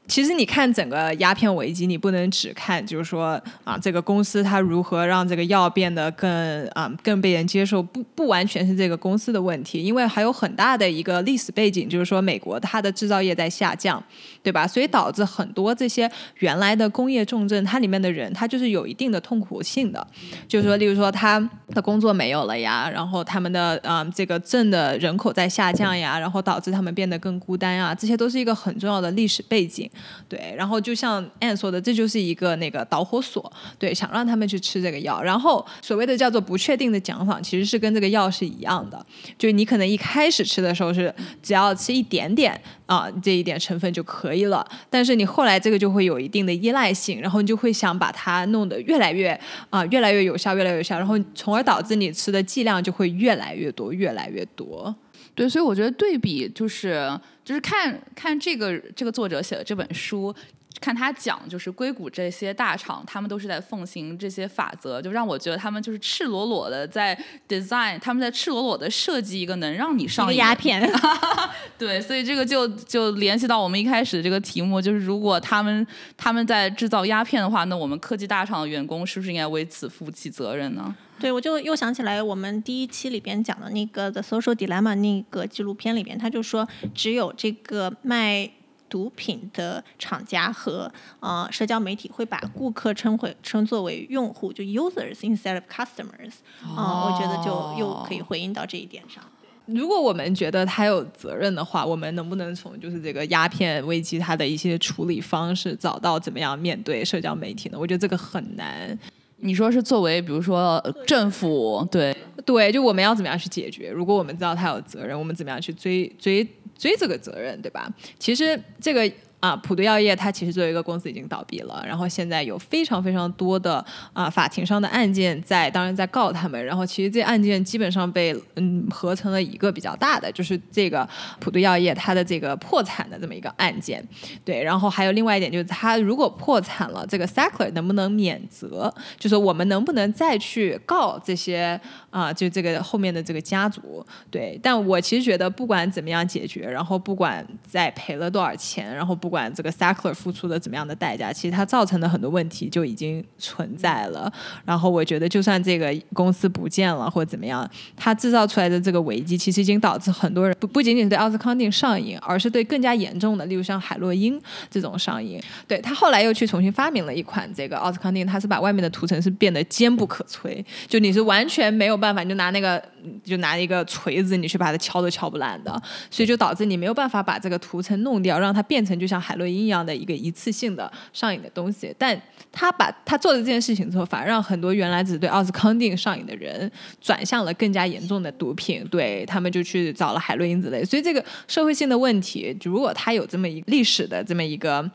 [0.07, 14.03] 其实你看整个鸦片危机，你不能只看，就是说啊，这个公司它如何让这个药变得更啊更被人接受，不不完全是这个公司的问题，因为还有很大的一个历史背景，就是说美国它的制造业在下降，
[14.43, 14.67] 对吧？
[14.67, 20.07] 所以导致很多这些原来的工业重镇，它里面的人他就是有一定的痛苦性的，
[20.47, 29.90] 就是说，例如说他的工作没有了呀，然后他们的啊这个镇的人口在下降呀，然后导致他们变得更孤单啊，这些都是一个很重要的历史背景。
[30.29, 35.23] 对，然后就像 Anne 说的，这就是一个那个导火索，对，想让他们去吃这个药。
[35.23, 39.05] 然后所谓的叫做不确定的奖赏，其实是跟这个药是一样的，
[39.39, 49.39] 就你可能一开始吃的时候是只要吃一点点啊，这一点成分就可以了，但是你后来这个就会有一定的依赖性，然后你就会想把它弄得越来越
[49.71, 54.95] 啊，越来越有效，越来越有效，然后从而导致你吃的剂量就会越来越多，越来越多。
[55.35, 57.11] 对，所以我觉得对比就是
[57.45, 60.35] 就是看看这个这个作者写的这本书。
[60.81, 67.17] 看他讲，就是硅谷这些大厂，他们都是在奉行这些法则，就让我觉得他们就是赤裸裸的在
[67.49, 70.83] design，他们在赤裸裸的设计一个能让你上鸦片。
[71.79, 80.95] 对，所以这个就就联系到我们一开始这个题目，就是如果他们他们在制造鸦片的话，那我们科技大厂的员工是不是应该为此负起责任呢？
[81.21, 88.51] 对，我就又想起来我们第一期里边讲的那个 The Social Dilemma 那个纪录片里边，他就说只有这个卖。
[88.88, 96.35] 毒品的厂家和呃社交媒体会把顾客称为称作为用户，就 users instead of customers。
[96.62, 99.23] 啊，我觉得就又可以回应到这一点上。
[99.66, 107.79] 如果我们觉得他有责任的话，我们能不能从就是这个鸦片危机它的一些处理方式找到怎么样面对社交媒体呢？
[107.81, 108.99] 我觉得这个很难。
[109.45, 113.91] 你说是作为比如说政府，对对，就我们要怎么样去解决？
[113.91, 116.45] 如果我们知道他有责任，我们怎么样去追追？
[116.77, 117.89] 追这个责任，对吧？
[118.19, 119.11] 其实这个。
[119.45, 126.65] 啊，普渡药业它其实作为一个公司已经倒闭了，然后现在有非常非常多的啊法庭上的案件在，当然在告他们。
[126.65, 131.07] 然后其实这案件基本上被嗯合成了一个比较大的，就是这个
[131.41, 134.03] 普渡药业它的这个破产的这么一个案件。
[134.47, 138.91] 对，然后还有另外一点就是它如果破产了，这个 Sackler 能不能免责？
[139.19, 141.79] 就是我们能不能再去告这些
[142.09, 142.33] 啊？
[142.33, 144.03] 就这个后面的这个家族？
[144.31, 149.34] 对，但我其实觉得不管怎么样解决，然后不管再赔了多少钱，然后不。
[149.35, 154.33] 管这个 Sackler 付出了怎么样的代价，其实它造成的很多问题就已经存在了。
[154.64, 165.42] 然后我觉得，就算这个公司不见了或者怎么样，它制造出来的这个危机，其实已经导致很多人不不仅仅对奥斯康定上瘾，而是对更加严重的，例如像海洛因这种上瘾。
[165.66, 172.81] 对他后来又去重新发明了一款这个奥斯康定，它是把外面的涂层是变得坚不可摧，就你是完全没有办法，你就拿那个
[173.25, 175.83] 就拿一个锤子，你去把它敲都敲不烂的。
[176.09, 179.24] 所以就导致你没有办法把这个涂层弄掉，让它变成就像。
[179.25, 182.21] 海洛因一样的一个一次性的上瘾的东西，但
[182.53, 190.85] 他把他做的这件事情之后，反而让很多原来只对奥斯康定上瘾的人转向了更加严重的毒品，对他们就去找了海洛因之类。
[190.85, 194.89] 所以这个社会性的问题，如果他有这么一历史的这么一个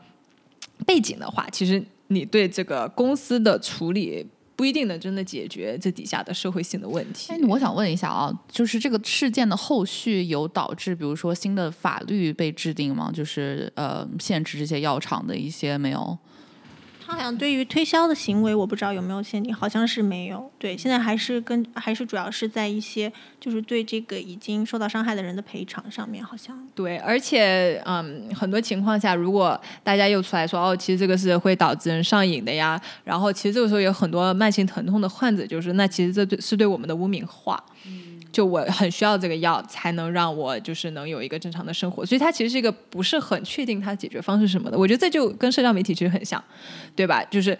[0.86, 4.26] 背景的话，其实你对这个公司的处理。
[4.60, 7.32] 不一定能真的解决这底下的社会性的问题。
[7.32, 13.10] 哎，我想问一下啊，就是这个事件的后续有导致，比如说新的法律被制定吗？
[13.10, 16.18] 就是呃，限制这些药厂的一些没有？
[17.10, 20.48] 它好像对于推销的行为，我不知道有没有限定，好像是没有。
[20.60, 26.56] 对，现在还是跟还是主要是在一些就是对这个已经受到伤害的人的赔偿上面，好像。
[26.72, 37.60] 对，而且嗯，很多情况下，如果大家又出来说哦，其实这个是会导致人上瘾的呀，然后其实这个时候有很多慢性疼痛的患者，就是那其实这对是对我们的污名化。
[38.32, 44.78] 就我很需要这个药，才能让我就是能有一个正常的生活，所以它其实是一个不是很确定它的解决方式什么的。
[44.78, 46.42] 我觉得这就跟社交媒体其实很像，
[46.94, 47.24] 对吧？
[47.24, 47.56] 就是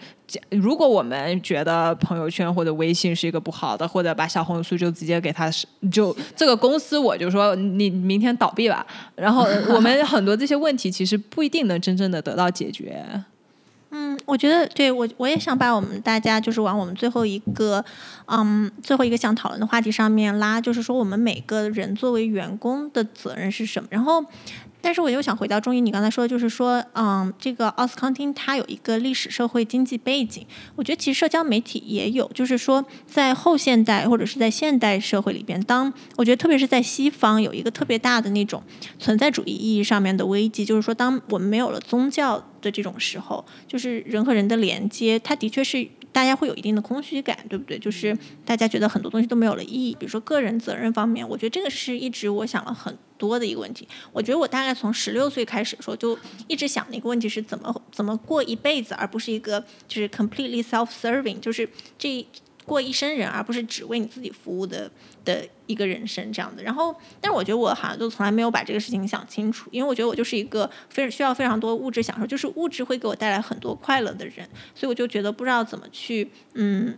[0.49, 5.51] 如果我们觉得朋友圈或者微信是一个不好的，或者把小红书就直接给它
[5.91, 8.85] 就这个公司，我就说你明天倒闭吧。
[9.15, 13.05] 然后我们很多这些问题其实不一定能真正的得到解决。
[14.25, 17.83] 我觉得对我我也想把我们大家就是往我们最后一个，
[18.25, 23.87] 嗯，最后一个想讨论的话题上面拉，就是说我们每个人作为员工的责任是什么？
[23.91, 24.25] 然后。
[24.81, 30.45] 但是我又想回到中医，你刚才说的就是说，嗯，这个奥斯康汀它有一个历史社会经济背景。
[30.75, 38.61] 我觉得其实社交媒体也有，就是说在后现代或者是在现代社会里边，当我觉得特别是在西方有一个特别大的那种
[38.97, 45.87] 存在主义意义上面的危机，就是说当我们没有了宗教的这种时候，就是人和人的连接，它的确是。
[46.11, 47.79] 大家会有一定的空虚感，对不对？
[47.79, 49.95] 就是大家觉得很多东西都没有了意义。
[49.99, 53.87] 比如说个人责任方面，我觉得这个是一直我想了很多的一个问题。
[54.11, 62.25] 我觉得我大概从十六岁开始的时候，就一直想的一个问题是怎么怎么过一辈子，而不是一个就是 completely self-serving，就是这。
[62.65, 64.89] 过一生人，而不是只为你自己服务的
[65.25, 66.61] 的一个人生这样的。
[66.61, 76.97] 然后，但是我觉得我好像都从来没有把这个事情想清楚，因为我觉得我就是一个非常需要非常多物质享受，就是物质会给我带来很多快乐的人，所以我就觉得不知道怎么去，嗯，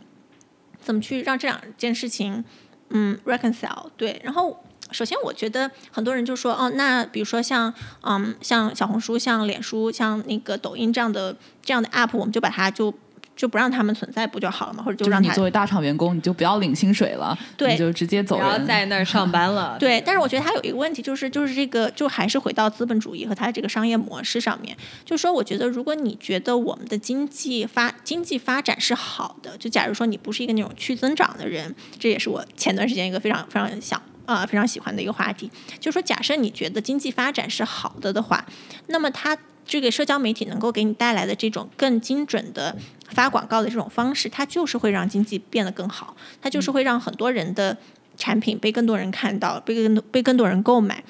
[0.82, 2.44] 怎么去让这两件事情，
[2.90, 3.88] 嗯，reconcile。
[3.96, 12.94] 对，然后首先我觉得很多人就说，哦，那比如说像，嗯，像小红书、像脸书、像那个抖音这样的这样的 app，我们就把它就。
[13.36, 14.84] 就不让他们存在不就好了吗？
[14.84, 19.78] 或者就让你作为大厂员工，你就不要领薪水了，你就直接走人，不要在那儿 上班了。
[19.82, 24.78] 对，但是我觉得他有一个问题，就是就是这个就还是回到资本主义和它这个商业模式上面。
[25.04, 35.50] 就是说，我觉得如果你觉得我们的经济发经济发展是好的，就假如说你不是一个那种去增长的人，这也是我前段时间一个非常非常想啊非常喜欢的一个话题。
[35.80, 38.46] 就是说，假设你觉得经济发展是好的的话，
[38.88, 39.38] 那么它。
[39.66, 42.76] 这个社交媒体能够给你带来的这种更精准的
[43.10, 47.78] 发广告的这种方式，它就是会让经济变得更好，它就是会让很多人的
[48.18, 51.04] 产品被更多人看到，被更多被更多人购买。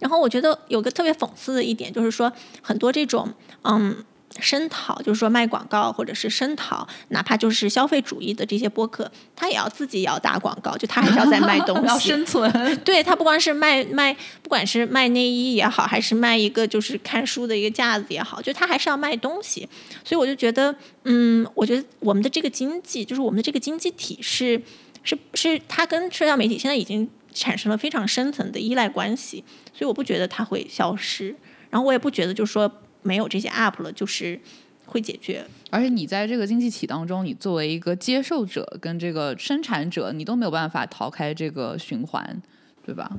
[0.00, 4.04] 然后我觉得有个特别讽刺的一点，就是说很多这种嗯。
[4.40, 12.76] 声讨就是说卖广告，或者是声讨，哪怕就是消费主义的这些播客，他也要自己也要打广告，就他还是要在卖东 西，要生存。
[12.84, 19.68] 对他不光是卖卖，不管是卖内衣也好，还是卖一个就是看书的一个架子也好，就他还是要卖东西。
[20.04, 24.60] 所以我就觉得，嗯，我觉得我们的这个经济，就是我们的这个经济体是
[25.04, 31.36] 是是，它跟社交媒体现在已经产生了非常深层的依赖关系，所以我不觉得它会消失，
[31.70, 32.70] 然后我也不觉得就是说。
[33.04, 34.40] 没有这些 app 了，就是
[34.86, 35.44] 会解决。
[35.70, 42.42] 而且你在这个经济体当中，你作为一个接受者跟这个生产者，你都没有办法逃开这个循环，
[42.84, 43.10] 对吧？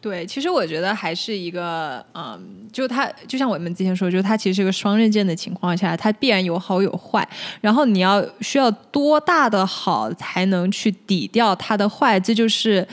[0.00, 7.26] 对，其实我觉得还是一个，嗯，就它就像我们之前说，就它其实是个双刃剑的情况下，它必然有好有坏。
[7.60, 12.18] 然后你要需要多大的好才能去抵掉它的坏？
[12.20, 12.86] 这就是，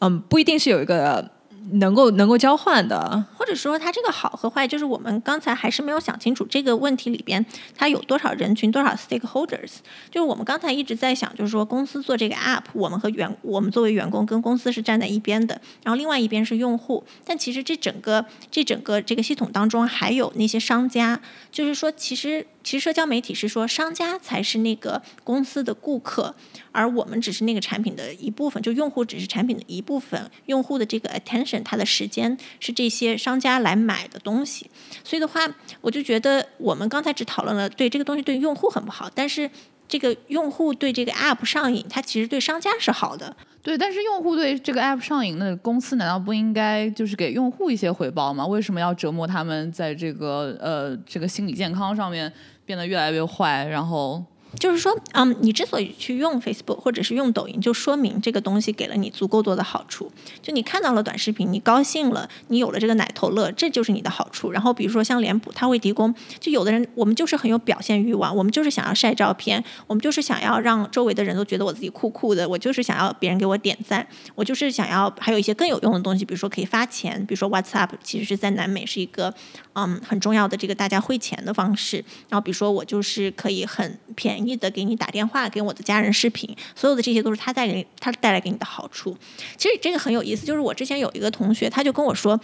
[0.00, 1.30] 嗯，不一定是有一个。
[1.72, 7.44] 能够能够交换的，或者说它这个好和坏，就是我们刚才还是没有想清楚这个问题里边
[7.76, 9.78] 它有多少人群，多少 stakeholders。
[10.10, 17.04] 就是我们刚才一直在想，就是说公司做这个 app，我们和员我们作为员工跟公司是站在一边的，然后另外一边是用户。
[17.24, 22.46] 但其实这整个这整个这个系统当中还有那些商家，就是说其实。
[22.68, 26.34] 其实社交媒体是说商家才是那个公司的顾客，
[26.70, 30.30] 而我们只是那个产品的一部分，就用户只是产品的一部分。
[30.44, 34.70] 用户的这个 attention，他的时间是这些商家来买的东西。
[35.02, 35.40] 所以的话，
[35.80, 39.50] 我就觉得我们刚才只讨论了对这个东西对用户很不好，但是
[39.88, 43.34] 这个用户对这个 app 上瘾，它其实对商家是好的。
[43.62, 48.46] 对，但是用户对这个 app 上瘾，那公司难道不应该就是给用户一些回报吗？
[48.46, 52.30] 为什么要折磨他们在这个呃这个心理健康上面？
[52.68, 54.22] 变得越来越坏，然后
[54.58, 60.10] 就是说，嗯，你之所以去用 Facebook 或者是用抖音，就说明这个东西给了你足够多的好处。
[60.42, 64.50] 就你看到了短视频，你高兴了，你有了这个奶头乐，这就是你的好处。
[64.50, 79.32] 然后比如说像脸谱，它会提供，就有的人我们就是很有表现欲望，我们就是想要晒照片，我们就是想要让周围的人都觉得我自己酷酷的，我就是想要别人给我点赞，我就是想要还有一些更有用的东西，比如说可以发钱，比如说 WhatsApp，其实是在南美是一个
[79.74, 81.96] 嗯很重要的这个大家汇钱的方式。
[82.28, 89.16] 然后比如说我就是可以很便的给你打电话，给我的家人视频，所有的这些都是他带给他带来给你的好处。
[89.56, 92.38] 其实这个很有意思，就是我之前有一个同学，他就跟我说，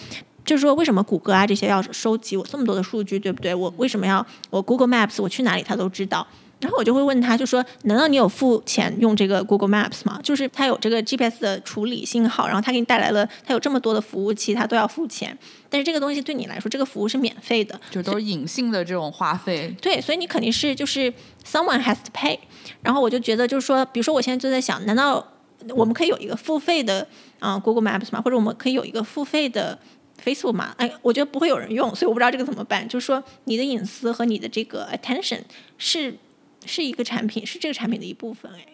[0.44, 3.54] 就是说为什么谷歌啊这些要收集我这么多的数据，对不对？
[3.54, 6.26] 我为什么要我 Google Maps 我去哪里他都知道。
[6.60, 10.18] 然后我就会问他，就说难道你有付钱用这个 Google Maps 吗？
[10.22, 15.36] 就是它有这个 GPS 的处理信号，然后它给你带来了，它有这么多的服务器，它都要付钱。
[15.68, 19.76] 但是这个东西对你来说，这个服务是免费的，就都是隐性的这种花费。
[19.82, 21.12] 对，所以你肯定是就是
[21.44, 22.38] someone has to pay。
[22.80, 25.26] 然后我就觉得就是说，比如说我现在就在想，难道
[25.70, 27.06] 我们可以有一个付费的
[27.40, 28.22] 啊 Google Maps 吗？
[28.22, 29.78] 或者我们可以有一个付费的
[30.24, 30.74] Facebook 吗？
[30.78, 32.88] 哎，我觉得不会有人用，所以我不知道这个怎么办。
[32.88, 35.40] 就是说你的隐私和你的这个 attention
[35.76, 36.16] 是。
[36.66, 38.50] 是一个产品，是这个产品的一部分。
[38.52, 38.66] 哎，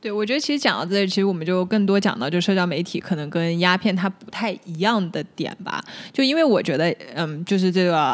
[0.00, 5.82] 对，我觉得其实讲到这里，其实我们就更多讲到，就社交媒体可能跟鸦片它不太一样的点吧。
[6.12, 8.12] 就因为我觉得，嗯，就是这个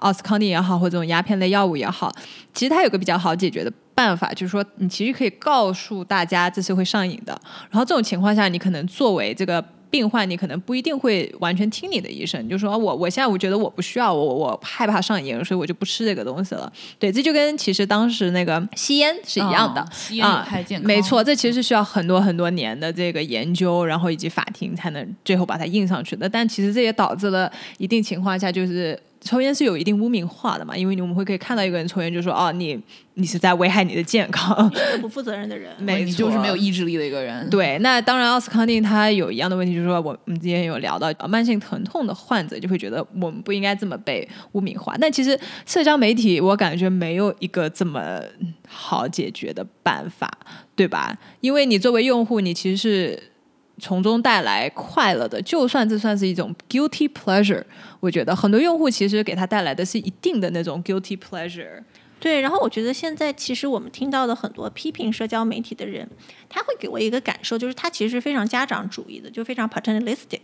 [0.00, 2.12] 奥斯康定也好，或者这种鸦片类药物也好，
[2.52, 7.38] 其实它有个比较好解决的办法，就是说你其实可以告诉大家这是会上瘾的。
[7.70, 9.64] 然后这种情况下，你可能作为这个。
[9.92, 16.72] 病患你可能不一定会完全听你的医生，就说我我现在我觉得我不需要，我我害怕上瘾，所以我就不吃这个东西了。
[16.98, 20.86] 对，这就跟其实当时那个吸烟是一样的，吸烟太健康。
[20.86, 26.26] 没错，这其实是需要很多很多年的这个研究，然后以及法庭才能最后把它印上去的。
[26.26, 28.98] 但其实这也导致了一定情况下就是。
[29.24, 30.76] 抽烟是有一定污名化的嘛？
[30.76, 32.78] 因为我们会可以看到一个人抽烟，就说哦，你
[33.14, 34.68] 你是在危害你的健康，
[35.00, 37.48] 不负责任的人，没你就是没有意志力的一个人。
[37.48, 44.96] 对，那当然，奥斯康定他有一样的问题，就是说我们之前有聊到慢性疼痛的患者就会觉得我们不应该这么被污名化。
[45.00, 48.20] 但其实社交媒体，我感觉没有一个这么
[48.68, 50.28] 好解决的办法，
[50.74, 51.16] 对吧？
[51.40, 53.31] 因为你作为用户，你其实是。
[53.78, 57.64] 从中带来快乐的，就算这算是一种 guilty pleasure，
[58.00, 61.82] 我觉得很多用户其实给他带来的是一定的那种 guilty pleasure。
[62.20, 66.08] 对，然后我觉得现在其实我们听到的很多批评社交媒体的人，
[66.48, 70.40] 他会给我一个感受，就是他其实非常家长主义的，就非常 paternalistic。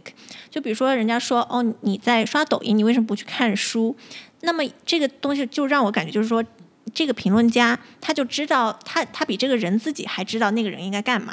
[0.51, 3.95] 就比如说人家说哦你在刷抖音，你为什么不去看书？
[4.41, 6.45] 那么这个东西就让我感觉就是说，
[6.93, 11.33] 这个评论家他就知道他他比这个人自己还知道那个人应该干嘛。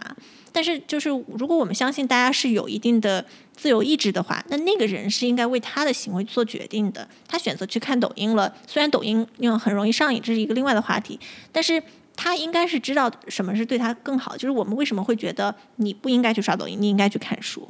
[0.56, 3.26] 但是，就是如果我们相信大家是有一定的
[3.58, 7.06] 自由意志的话，那那个人是应该为他的行为做决定的。
[7.28, 11.20] 他选择去看抖音了，虽然抖音用很容易上瘾，这是一个另外的话题，
[11.52, 11.84] 但是
[12.16, 14.38] 他应该是知道什么是对他更好。
[14.38, 17.70] 就是我们为什么会觉得你不应该去刷抖音，你应该去看书。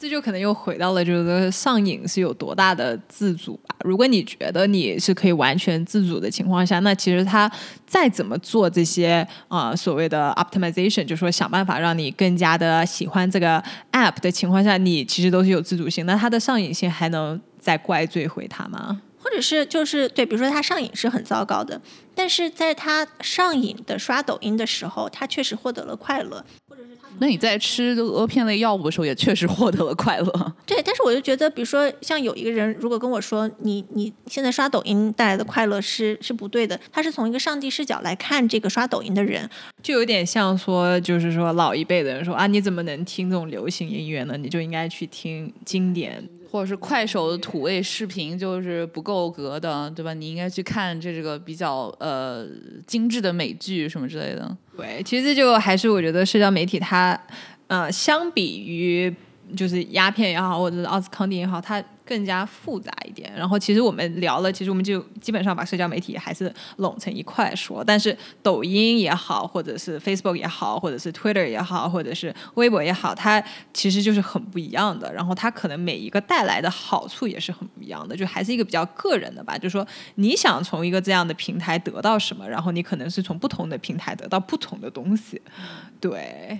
[0.00, 3.76] 这就可能又回到了，就是上瘾是有多大的自主吧？
[3.84, 7.50] 如果你觉得你是可以完全自主的情况下，那其实他
[7.86, 16.06] 再怎么做这些啊所谓的 optimization，就是说想办法让你更加的喜欢这个 app 的情况下，你其实都是有自主性。
[16.06, 19.02] 那他的上瘾性还能再怪罪回他吗？
[19.22, 21.78] 或者是就是对，比如说他上瘾是很糟糕的，
[22.14, 26.42] 但是在他上瘾的刷抖音的时候，他确实获得了快乐。
[27.18, 30.54] 那你在吃阿片类药物的时候，也确实获得了快乐。
[30.64, 39.48] 对，但是我就觉得，比如说，像有一个人如果跟我说，你你现在刷抖音带来的快乐是是不对的，他是从一个上帝视角来看这个刷抖音的人，
[39.82, 44.36] 就有点像说，就是说老一辈的人说啊，你怎么能听这种流行音乐呢？
[44.38, 46.26] 你就应该去听经典。
[46.50, 50.12] 或者是快手的土味视频就是不够格的，对吧？
[50.12, 52.46] 你应该去看这个比较呃
[52.86, 54.56] 精致的美剧什么之类的。
[54.76, 57.18] 对，其实就还是我觉得社交媒体它
[57.68, 59.14] 呃相比于
[59.56, 61.82] 就是鸦片也好，或者是奥斯康定也好，它。
[62.10, 67.84] 更加复杂一点，然后其实我们聊了，其实我们就基本上把社交媒体还是拢成一块说。
[67.84, 73.40] 但是抖音也好，或者是 Facebook 也好，或者是 Twitter 也好，或者是微博也好，它
[73.72, 75.14] 其实就是很不一样的。
[75.14, 79.56] 然后它可能每一个带来的好处也是很不一样的，就还是一个比较个人的吧。
[79.56, 79.86] 就是说
[80.16, 85.40] 你想从一个这样的平台得到什么，然后你可能是从不同的平台得到不同的东西，
[86.00, 86.58] 对。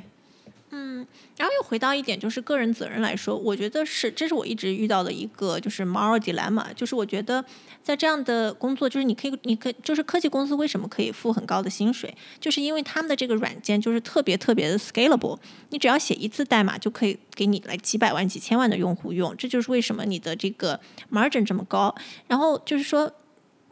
[0.73, 1.05] 嗯，
[1.37, 7.45] 然后又回到一点，就是个人责任来说，我觉得是，这是我一直遇到的一个就是 moral dilemma，就是我觉得
[7.83, 15.37] 在这样的工作，就是你可以，你可以，就是科技公司为什么可以付很高的薪水，就是因为他们的这个软件就是特别特别的 scalable，
[15.71, 20.79] 你只要写一次代码就可以给你来几百万、几千万的用户用，这就是为什么你的这个
[21.13, 21.93] margin 这么高。
[22.29, 23.13] 然后就是说。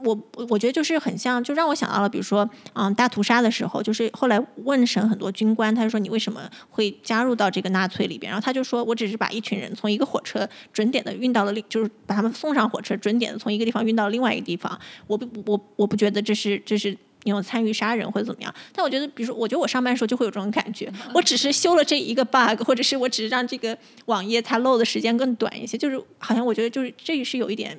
[0.02, 0.18] 我
[0.48, 6.40] 我觉得就是很像，就让我想到了，比如说，嗯，大屠杀的时候，就是后来问审很多军官，他就说你为什么
[6.70, 8.30] 会加入到这个纳粹里边？
[8.30, 14.78] 然后他就说我只是把一群人从一个火车准点的运到了另，就是把他们送上火车，准点的从一个地方运到另外一个地方。
[15.06, 16.96] 我不我我不觉得这是这是。
[17.24, 18.54] 你有参与杀人或者怎么样？
[18.72, 20.90] 但我觉得，比如说，我觉得我上班的时候就会有这种感觉。
[21.12, 23.76] 我只是修了这一个 bug，或者是我只是让这个
[24.06, 27.76] 网页它 load 的时间更短一些，就是好像我觉得就是这是有一点。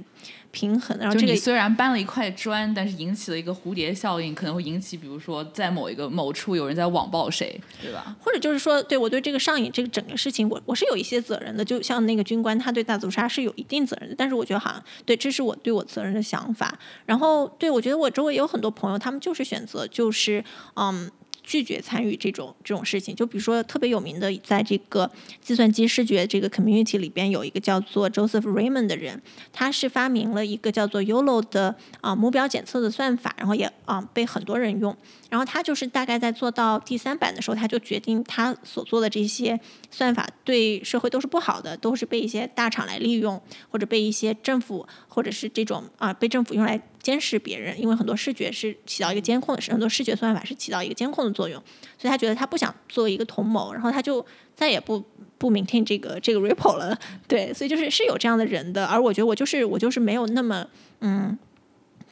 [0.51, 8.15] 平衡，然后这个虽然搬了一块砖，但是引起了一个蝴蝶效应，可能会引起，比如说在某一个某处有人在网暴谁，对吧？
[8.19, 11.63] 或者就是说，对我对这个上瘾这个整个事情，我我是有一些责任的。
[11.63, 16.77] 就像那个军官，他对大屠杀是有一定责任的，但是我觉得好像对，这是我对我责任的想法。
[17.05, 20.43] 然后，对我觉得我周围有很多朋友，他们就是选择就是
[20.75, 21.09] 嗯。
[21.49, 25.09] 拒绝参与这种这种事情，就比如说特别有名的，在这个
[25.41, 29.19] 计算机视觉这个 community 里边，有一个叫做 Joseph Raymond 的人，
[29.51, 34.95] 他是发明了一个叫做 YOLO 的啊目标检测的算法，然后也啊被很多人用。
[35.31, 43.41] 然后他就是大概在做到第三版的时候，他就决定他所做的这些算法对社会都是不好的，都是被一些大厂来利用，
[43.71, 51.61] 或者被一些政府或者是这种啊被政府用来监视别人，因为很多视觉是起到一个监控的，很多视觉算法是起到一个监控的作用，
[51.97, 54.25] 所以他觉得他不想做一个同谋，然后他就
[54.55, 55.03] 再也不
[55.37, 56.97] 不 maintain 这个这个 ripple 了，
[57.27, 60.67] 对，所以就是是有这样的人的，而我觉得我就是我就是没有那么
[61.01, 61.37] 嗯。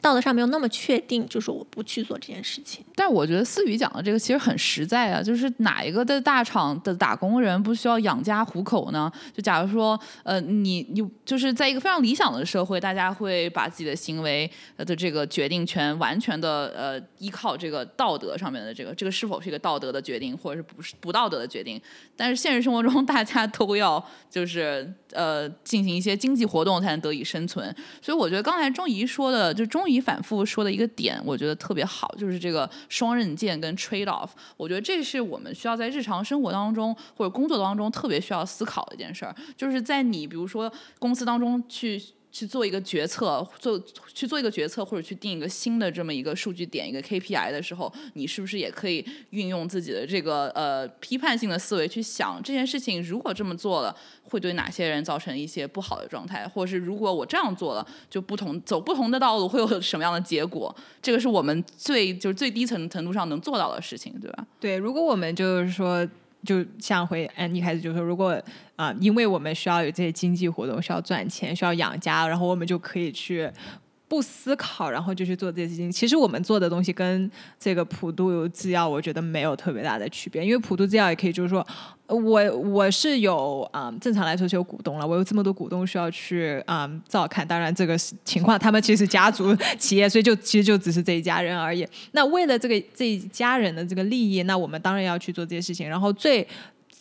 [0.00, 2.84] 道德上没有那么确定，就说我不去做这件事情。
[2.94, 9.10] 但我觉得思雨讲的这个其实很实在啊，就是哪一个的大厂的打工人不需要养家糊口呢？
[9.34, 21.80] 就假如说，呃，你你就是在一个非常理想的社会，大家会把自己的行为的这个决定权完全的呃依靠这个道德上面的这个这个是否是一个道德的决定，或者是不是不道德的决定？
[22.16, 27.74] 但是现实生活中，大家都要就是呃进行一些经济活动才能得以生存。
[28.00, 29.87] 所以我觉得刚才钟怡说的，就钟。
[29.88, 34.30] 你反复说的一个点，我觉得特别好，就是这个双刃剑跟 trade off。
[34.56, 39.34] 我觉得这是我们需要在日常生活当中或者工作当中特别需要思考的一件事儿。
[39.56, 42.00] 就是在你比如说公司当中去
[42.38, 43.80] 去做一个决策，做
[44.14, 53.02] 去做一个决策，或者去定一个新的这么一个数据点一个 KPI 的时候，你是不是也可以运用自己的这个呃批判性的思维去想这件事情？
[53.02, 53.96] 如果这么做了。
[54.30, 60.76] 会对哪些人造成一些不好的状态，或者是如果我这样做了，就不同走不同的道路会有什么样的结果？
[61.00, 64.46] 这个是我们最就是最低层程度上能做到的事情，对吧？
[64.60, 66.06] 对，如果我们就是说，
[66.44, 68.40] 就像回嗯一开始就说，如果
[68.76, 73.50] 啊，因为我们需要有这些经济活动，需要赚钱，需要养家，然后我们就可以去。
[74.08, 75.92] 不思考，然后就去做这些事情。
[75.92, 80.42] 其实我们做的东西跟这个普渡制药，我觉得没有特别大的区别。
[80.42, 81.64] 因为普渡制药也可以，就是说，
[82.06, 85.06] 我我是有啊，正常来说是有股东了。
[85.06, 87.46] 我有这么多股东需要去啊照看。
[87.46, 91.86] 当然这个情况，他们其实家族企业，所以就其实就只是这一家人而已。
[92.12, 95.88] 那为了这个这一家人的这个利益，那我们当然要去做这些事情。
[95.88, 96.48] 然后最。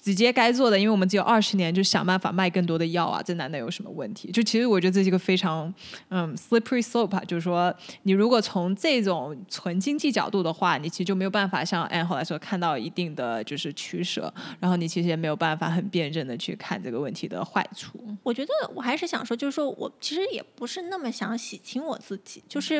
[0.02, 4.32] 直接该做的，因为我们只有二十年，就想办法卖更多的药啊，这难道有什么问题？
[4.32, 5.74] 就其实我觉得这是一个非常
[6.10, 7.74] 嗯 slippery slope，就是说
[8.04, 18.00] 你如果从这种纯经济角度的话，你其实就没有办法像 a n 后来说看到一定的就是取舍，然后你其实也没有办法很辩证的去看这个问题的坏处。
[18.24, 22.76] 我觉得我还是想说，就是说我其实也不是那么想洗清我自己，就是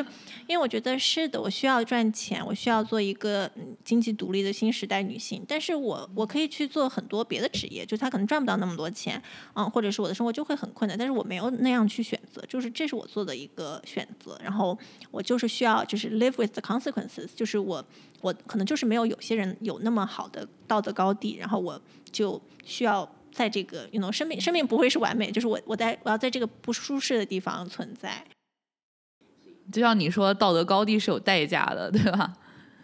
[0.46, 3.50] 因为我觉得是的，我需要赚钱，我需要做一个
[3.84, 7.17] 经济独立的新时代女性，但是我我可以去做很多。
[7.18, 9.20] 做别的职业，就他可能赚不到那么多钱，
[9.54, 14.78] 嗯，或者是我的生活就会很困难，但是我没有那样去选择，就是这是我做的一个选择，然后
[15.10, 17.84] 我就是需要就是 live with the consequences，就是我
[18.20, 21.80] 我可能就是没有有些人有那么好的道德高地，然后我
[22.12, 28.24] 就需要在这个 you know 生命生命不会是完美，就是我我在我要在这个不舒适的地方存在，
[29.72, 32.32] 就像你说道德高地是有代价的，对吧？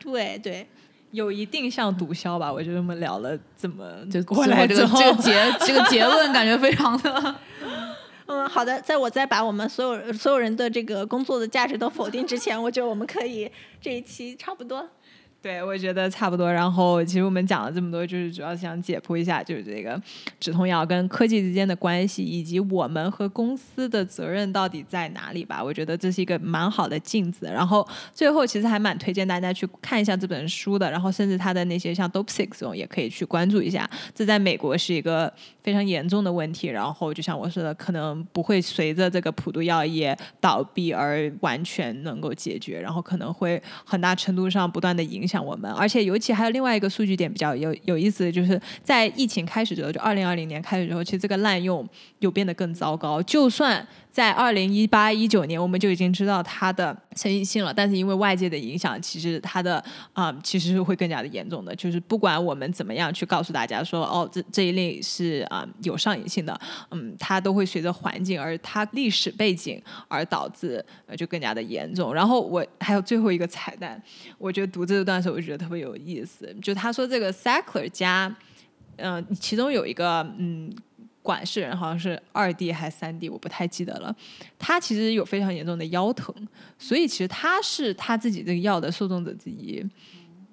[0.01, 0.67] 对对。
[1.15, 2.53] 有一定像毒枭吧？
[2.53, 7.35] 我觉得我们聊了怎么就过来这个这个结这个结论，感觉非常的
[8.27, 8.81] 嗯好的。
[8.81, 13.51] 在我再把我们所有所有人的这个工作的价值都否定之前，我觉得我们可以
[13.81, 14.89] 这一期差不多。
[15.45, 16.51] 对，我觉得差不多。
[16.51, 20.01] 然后，其实我们讲了这么多，就是主要想解剖一下，就是这个
[20.41, 25.63] 止痛药跟科技之间的关系，以及我们和公司的责任到底在哪里吧。
[25.63, 27.45] 我觉得这是一个蛮好的镜子。
[27.53, 30.91] 然后，最后其实还蛮推荐大家去看一下这本书的。
[30.91, 33.87] 然后，甚至它的那些像 Dope Six 这种也可以去关注一下。
[34.15, 35.31] 这在美国是一个
[35.63, 36.69] 非常严重的问题。
[36.69, 42.81] 然后，就像我说的，可能不会随着这个普渡药业倒闭而完全能够解决。
[42.81, 45.34] 然后，可能会很大程度上不断的影响。
[45.35, 45.69] 响我们。
[45.73, 51.87] 而且尤其还有另外一个数据点比较有有意思，就是在疫情开始之后，就二零二零年开始之后，其实这个滥用
[52.21, 53.21] 有变得更糟糕。
[53.23, 59.83] 就算在二零一八一九年，我们就已经知道它的成瘾性了，但是因为外界的影响，其实它的
[60.13, 61.75] 啊、其实是会更加的严重的。
[61.75, 66.57] 就是不管我们怎么样去告诉大家说，哦，这这一类是啊、有上瘾性的，
[66.93, 72.15] 嗯，它都会随着环境而它历史背景而导致呃就更加的严重。
[72.15, 74.01] 然后我还有最后一个彩蛋，
[74.39, 78.35] 我觉得读这段我就觉得特别有意思，就他说这个 Sackler 家，
[78.97, 80.75] 嗯、其中有一个嗯。
[81.25, 84.15] 管事人好像是二弟还是三弟我不太记得了。
[84.59, 86.35] 他其实有非常严重的腰疼，
[86.79, 89.83] 所以其实他是他自己这个药的受众者之一，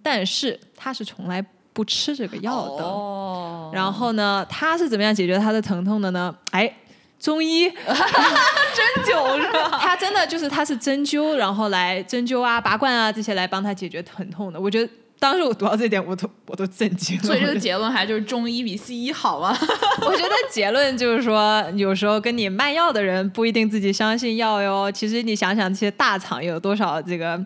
[0.02, 2.86] 但是他是从来不吃这个药的。
[2.86, 6.34] 哦然后呢，他是怎么样解决他的疼痛的呢？
[6.52, 6.74] 哎，
[7.22, 9.78] 中医 针灸是吧？
[9.80, 14.60] 他真的就是他是针灸，然后来针灸啊、拔罐啊这些来帮他解决疼痛的。
[14.60, 17.24] 我觉得当时我读到这点，我都我都震惊了。
[17.24, 19.56] 所以这个结论还就是中医比西医好吗？
[20.02, 24.92] 我觉得结论就是说，有时候跟你卖药的人不一定自己相信药哟。
[24.92, 27.40] 其实你想想，这些大厂有多少这个，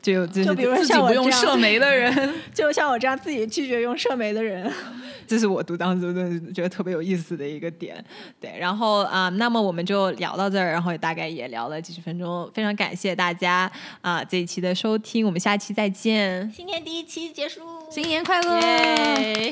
[0.00, 4.72] 就就比如说自己像我这样不用社媒的人，就像我这样自己拒绝用社媒的人，
[5.26, 8.02] 这是我读当时真的觉得特别有意思的一个点。
[8.40, 13.70] 对，然后啊、那么我们就聊到这儿，然后也大概也聊了几十分钟，非常感谢大家
[14.00, 16.50] 啊、这一期的收听，我们下期再见。
[16.54, 17.60] 新年第一期结束，
[17.90, 18.60] 新年快乐！
[18.60, 19.50] 耶